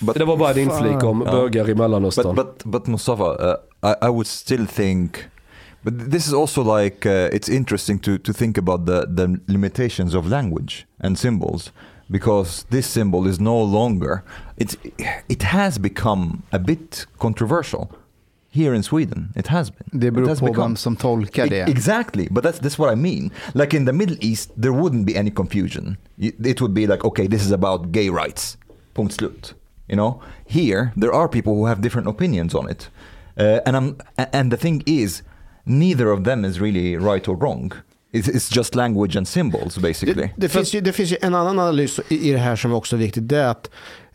[0.00, 2.34] but Det var bara en inflik om bögar i Mellanöstern.
[2.34, 5.16] But but but Mustafa, uh, I I would still think,
[5.84, 10.14] but this is also like uh, it's interesting to to think about the the limitations
[10.14, 11.72] of language and symbols
[12.10, 14.22] because this symbol is no longer
[14.56, 14.76] it's
[15.28, 17.90] it has become a bit controversial
[18.50, 19.28] here in Sweden.
[19.36, 20.00] It has been.
[20.00, 21.68] Det It beror has på become- vem som tolkar det.
[21.68, 23.30] Exactly, but that's that's what I mean.
[23.54, 25.96] Like in the Middle East, there wouldn't be any confusion.
[26.18, 28.56] It would be like, okay, this is about gay rights.
[28.94, 29.54] Punkt slut.
[29.88, 32.90] You know, here there are people who have different opinions on it,
[33.40, 33.96] uh, and I'm
[34.32, 35.22] and the thing is,
[35.68, 37.72] neither of them is really right or wrong.
[38.12, 40.14] It's, just language and symbols, basically.
[40.14, 42.72] Det, det, finns ju, det finns ju en annan analys i, i det här som
[42.72, 43.28] också är viktigt.
[43.28, 43.70] Det är att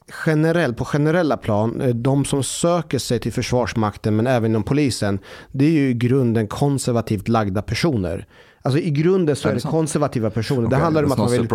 [0.10, 5.20] generell, på generella plan, eh, de som söker sig till Försvarsmakten men även inom polisen,
[5.52, 8.28] det är ju i grunden konservativt lagda personer.
[8.66, 9.72] Alltså i grunden så Är är det det sant?
[9.72, 10.62] konservativa personer.
[10.62, 11.48] Det Okay, handlar om att man vill...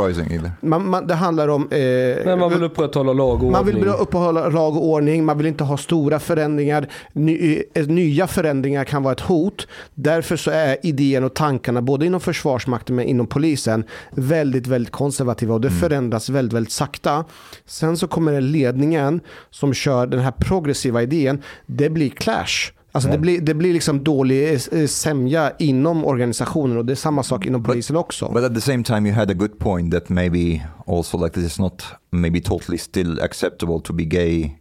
[0.60, 1.62] Man, man, det handlar om...
[1.70, 1.78] Eh,
[2.24, 3.94] Men man vill upprätthålla lag och man vill ordning.
[3.94, 6.88] uppehålla lag och ordning, man vill inte ha stora förändringar.
[7.12, 9.66] Ny, eh, nya förändringar kan vara ett hot.
[9.94, 15.54] Därför så är idén och tankarna både inom Försvarsmakten men inom polisen väldigt, väldigt konservativa
[15.54, 17.24] och det förändras väldigt, väldigt sakta.
[17.66, 21.42] Sen så kommer det ledningen som kör den här progressiva idén.
[21.66, 22.72] Det blir clash.
[22.92, 27.22] Alltså det, blir, det blir liksom dålig eh, sämja inom organisationen och det är samma
[27.22, 28.30] sak inom polisen också.
[28.32, 31.44] But at the same time, you had a good point that maybe also like this
[31.44, 34.57] is not maybe totally still acceptable to be gay.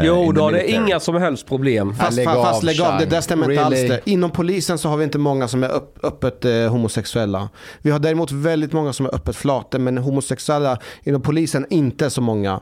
[0.00, 0.84] Uh, Jo, då det är military.
[0.86, 1.94] inga som helst problem.
[1.94, 3.90] Fast, Lägg fast, lägg av, det där stämmer inte Really?
[3.90, 4.10] alls det.
[4.10, 7.48] Inom polisen så har vi inte många som är upp, öppet eh, homosexuella.
[7.82, 12.20] Vi har däremot väldigt många som är öppet flata, men homosexuella inom polisen inte så
[12.20, 12.60] många.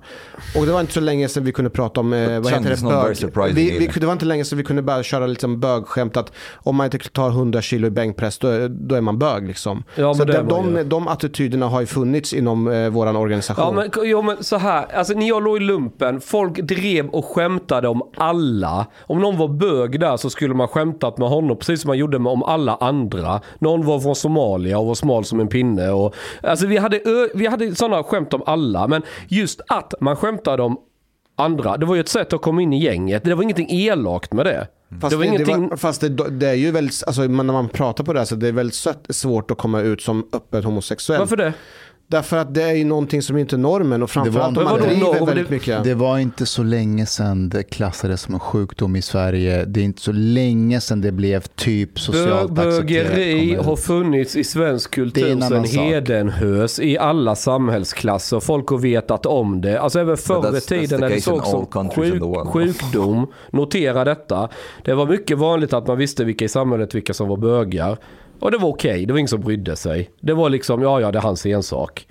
[0.58, 2.76] Och det var inte så länge sedan vi kunde prata om, eh, vad heter
[3.20, 3.54] det, bög.
[3.54, 6.76] Vi, vi, det var inte länge sedan vi kunde börja köra liksom bögskämt att om
[6.76, 9.84] man inte tar 100 kilo i bänkpress då, är- då är man bög liksom.
[9.94, 10.84] Ja, men så det de, de, ju.
[10.84, 13.64] de attityderna har ju funnits inom eh, våran organisation.
[13.64, 17.21] Ja men, jo, men så här, alltså när jag låg i lumpen, folk drev och
[17.22, 18.86] skämtade om alla.
[19.00, 22.18] Om någon var bög där så skulle man skämtat med honom precis som man gjorde
[22.18, 23.40] med om alla andra.
[23.58, 25.90] Någon var från Somalia och var smal som en pinne.
[25.90, 27.00] Och, alltså vi hade,
[27.34, 30.78] vi hade sådana skämt om alla, men just att man skämtade om
[31.36, 33.24] andra, det var ju ett sätt att komma in i gänget.
[33.24, 34.66] Det var ingenting elakt med det.
[35.00, 35.62] Fast, det var det, ingenting...
[35.62, 38.26] det var, fast det, det är ju väldigt, alltså, när man pratar på det här
[38.26, 41.20] så det är väldigt svårt att komma ut som öppet homosexuell.
[41.20, 41.52] Varför det?
[42.12, 45.26] Därför att det är ju någonting som inte är normen och framförallt om man driver
[45.26, 45.84] väldigt Det- mycket.
[45.84, 49.64] Det var inte så länge sedan det klassades som en sjukdom i Sverige.
[49.64, 53.66] Det är inte så länge sedan det blev typ Bö- socialt Bögeri accepterat.
[53.66, 58.40] har funnits i svensk Det är kultur sedan hedenhös i alla samhällsklasser.
[58.40, 59.80] Folk har vetat om det.
[59.80, 63.26] Alltså även förr i tiden när det sågs som sjuk, sjukdom.
[63.50, 64.48] Notera detta.
[64.84, 67.96] Det var mycket vanligt att man visste vilka i samhället vilka som var bögar.
[68.42, 70.10] Och det var okej, det var ingen som brydde sig.
[70.20, 72.06] Det var liksom, ja ja det är hans ensak.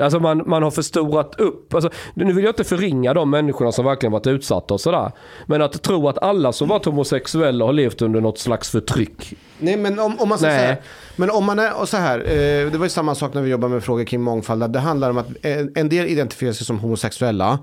[0.00, 3.84] Alltså man, man har förstorat upp, alltså, nu vill jag inte förringa de människorna som
[3.84, 5.12] verkligen varit utsatta och sådär.
[5.46, 9.34] Men att tro att alla som varit homosexuella har levt under något slags förtryck.
[9.62, 10.76] Nej men om, om man ska säga,
[11.16, 13.50] men om man är, och så här, eh, det var ju samma sak när vi
[13.50, 14.72] jobbade med frågor kring mångfald.
[14.72, 17.58] Det handlar om att en, en del identifierar sig som homosexuella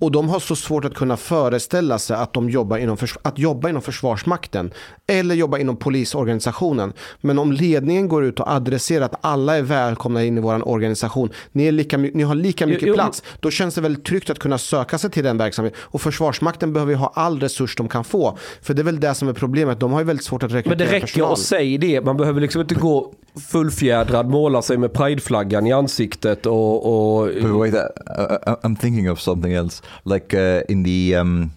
[0.00, 3.68] och de har så svårt att kunna föreställa sig att de jobbar inom, att jobba
[3.68, 4.70] inom försvarsmakten
[5.06, 6.92] eller jobba inom polisorganisationen.
[7.20, 11.30] Men om ledningen går ut och adresserar att alla är välkomna in i vår organisation,
[11.52, 14.38] ni, är lika, ni har lika mycket jo, plats, då känns det väldigt tryggt att
[14.38, 15.80] kunna söka sig till den verksamheten.
[15.82, 18.38] Och Försvarsmakten behöver ju ha all resurs de kan få.
[18.62, 20.70] För det är väl det som är problemet, de har ju väldigt svårt att rekrytera
[20.70, 21.28] Men det räcker personal.
[21.38, 22.00] Säga det.
[22.00, 23.12] Man behöver liksom inte gå
[23.50, 27.18] fullfjädrad, måla sig med prideflaggan i ansiktet och...
[27.20, 29.82] och But wait, uh, uh, I'm thinking of something else.
[30.04, 31.50] Like uh, in the um,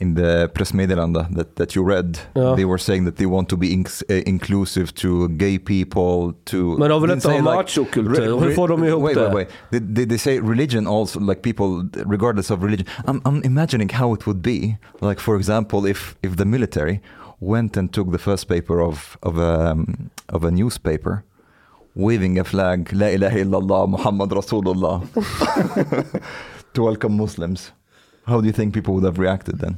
[0.00, 2.56] in the pressmeddelande that, that you read, Ja.
[2.56, 6.34] they were saying that they want to be inc- uh, inclusive to gay people.
[6.44, 8.40] To Men de vill inte ha machokultur.
[8.40, 9.24] Hur får de ihop wait, det?
[9.24, 12.86] Wait, wait, Did, did they say religion also, like people, regardless of religion?
[13.06, 14.76] I'm, I'm imagining how it would be.
[15.00, 17.00] Like, for example, if if the military
[17.40, 21.22] went and took the first paper of of a um, of a newspaper,
[21.94, 25.02] waving a flag, La ilaha illallah, Muhammad Rasulullah,
[26.72, 27.72] to welcome Muslims.
[28.26, 29.76] How do you think people would have reacted then?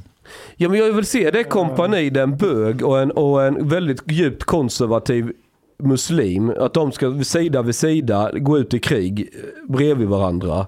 [0.57, 3.67] Ja men jag vill se det kompani, det är en bög och en, och en
[3.67, 5.33] väldigt djupt konservativ
[5.77, 6.53] muslim.
[6.59, 10.67] Att de ska sida vid sida gå ut i krig eh, bredvid varandra.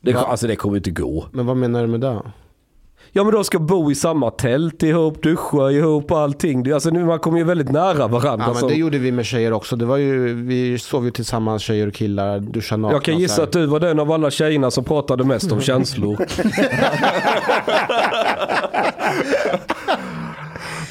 [0.00, 0.20] Det, Va?
[0.20, 1.26] alltså det kommer inte gå.
[1.32, 2.22] Men vad menar du med det?
[3.12, 6.72] Ja men de ska bo i samma tält ihop, duscha ihop och allting.
[6.72, 8.44] Alltså nu- man kommer ju väldigt nära varandra.
[8.48, 9.76] Ja, men det gjorde vi med tjejer också.
[9.76, 12.94] Det var ju, vi sov ju tillsammans, tjejer och killar, duschade nakna.
[12.94, 16.16] jag kan gissa att du var den av alla tjejerna som pratade mest om känslor.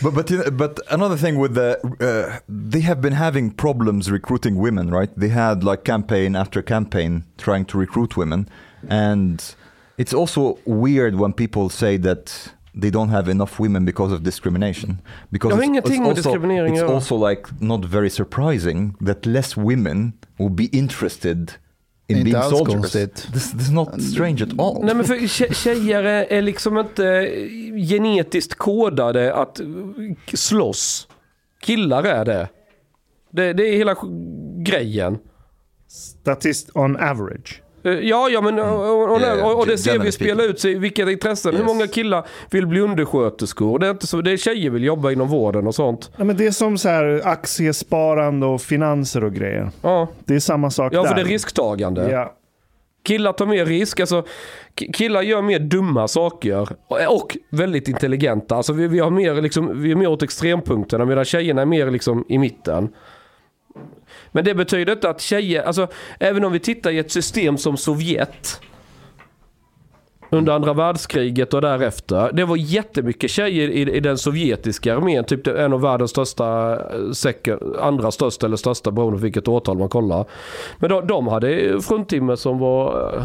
[0.01, 4.09] But but you know, but another thing with the uh, they have been having problems
[4.09, 5.09] recruiting women, right?
[5.19, 8.49] They had like campaign after campaign trying to recruit women,
[8.89, 9.43] and
[9.99, 12.49] it's also weird when people say that
[12.81, 14.97] they don't have enough women because of discrimination.
[15.29, 16.95] Because Jag har ingenting it's med also, diskriminering It's göra.
[16.95, 21.51] also like not very surprising that less women will be interested
[22.07, 22.73] in Inte being soldiers.
[22.75, 23.27] konstigt.
[23.33, 24.85] This, this is not strange at all.
[24.85, 27.25] Nej men för tje- tjejer är, liksom inte
[27.89, 29.59] genetiskt kodade att
[30.33, 31.07] slåss.
[31.61, 32.49] Killar är det.
[33.31, 33.95] Det, det är hela
[34.63, 35.17] grejen.
[35.87, 37.61] Statist on average.
[37.93, 40.43] Eh, Ja, ja men och, och, och, Ja, ja, och, och det ser vi spela
[40.43, 41.55] ut sig vilka intressen.
[41.55, 43.79] Hur många killar vill bli undersköterskor?
[43.79, 46.11] Det är inte så, det är tjejer vill jobba inom vården och sånt.
[46.17, 49.69] Ja, men det är som så här aktiesparande och finanser och grejer.
[49.81, 51.09] Ja, Det är samma sak ja där.
[51.09, 52.11] för det är risktagande.
[52.11, 52.35] Ja.
[53.03, 54.23] Killar tar mer risk, alltså
[54.75, 58.55] ki- killar gör mer dumma saker och, och väldigt intelligenta.
[58.55, 61.91] Alltså vi, vi, har mer, liksom, vi är mer åt extrempunkterna medan tjejerna är mer
[61.91, 62.89] liksom i mitten.
[64.31, 65.87] Men det betyder inte att tjejer, alltså
[66.19, 68.61] även om vi tittar i ett system som Sovjet
[70.31, 72.29] under andra världskriget och därefter.
[72.33, 75.23] Det var jättemycket tjejer i, i den sovjetiska armén.
[75.23, 79.77] Typ en av världens största, eh, second, andra största eller största beroende på vilket årtal
[79.77, 80.25] man kollar.
[80.79, 83.23] Men de, de hade fruntimmer som var, eh,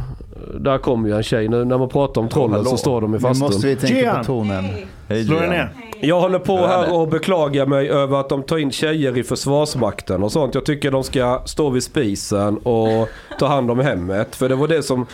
[0.61, 1.48] där kom ju en tjej.
[1.48, 3.46] Nu när man pratar om trollen så står de i Nu fastun.
[3.46, 4.64] måste vi tänka på tonen.
[5.09, 5.68] Hey, Slå dig ner.
[6.00, 10.22] Jag håller på här och beklagar mig över att de tar in tjejer i försvarsmakten
[10.22, 10.55] och sånt.
[10.55, 14.36] Jag tycker de ska stå vid spisen och ta hand om hemmet.
[14.36, 15.07] För det var det som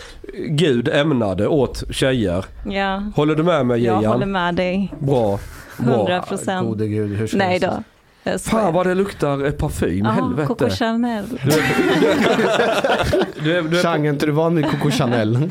[0.48, 2.44] Gud ämnade åt tjejer.
[2.70, 4.12] Ja, Håller du med mig jag Gian?
[4.12, 4.92] håller med dig.
[4.98, 5.38] Bra.
[5.78, 5.94] Bra.
[5.94, 6.66] 100 procent.
[6.68, 7.82] Gode gud, hur ska Nej det- då.
[8.22, 10.46] Jag Fan vad det luktar eh, parfym, Ja, helvete.
[10.48, 11.24] Coco Chanel.
[11.44, 11.62] Du är,
[13.44, 15.50] du är, du är Chang, är inte du van vid Coco Chanel?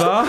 [0.00, 0.26] va?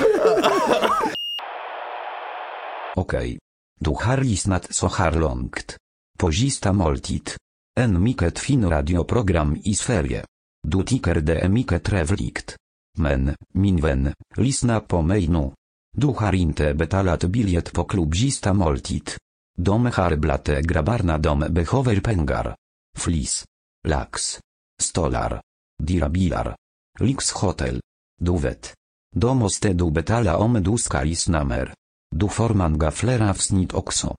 [2.98, 3.40] Okej.
[3.80, 5.78] Du har lyssnat så här långt.
[6.20, 6.32] På
[6.74, 7.32] måltid.
[7.80, 10.26] En mycket fin radioprogram i Sverige.
[10.68, 12.56] Du tycker det är mycket trevligt.
[12.98, 15.52] Men, min vän, lyssna på mig nu.
[15.98, 18.54] Du har inte betalat biljett på klubb moltit.
[18.54, 19.12] måltid.
[19.58, 22.56] De har dom grabbarna de behöver pengar.
[22.98, 23.46] Flis.
[23.88, 24.40] Lax.
[24.82, 25.42] Stolar.
[25.84, 26.56] Dirabilar.
[27.00, 27.82] Lix hotel.
[28.22, 28.74] Du vet.
[29.16, 31.74] Då måste du betala om du ska lyssna mer.
[32.16, 34.16] Du får många fler avsnitt också.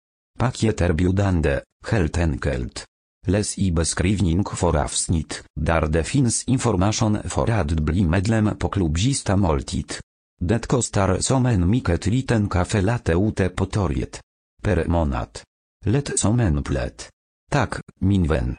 [0.95, 1.91] biudande, heltenkelt.
[1.91, 2.84] helt enkelt.
[3.26, 9.36] Les i beskrivning for avsnitt, där det finns information för att bli medlem på klubzista
[9.36, 9.93] måltid.
[10.41, 14.20] Det kostar som en mycket liten kaffe latte ute på torget.
[14.62, 15.28] Per månad.
[15.84, 17.09] Lätt som en plätt.
[17.51, 18.57] Tak, min vän.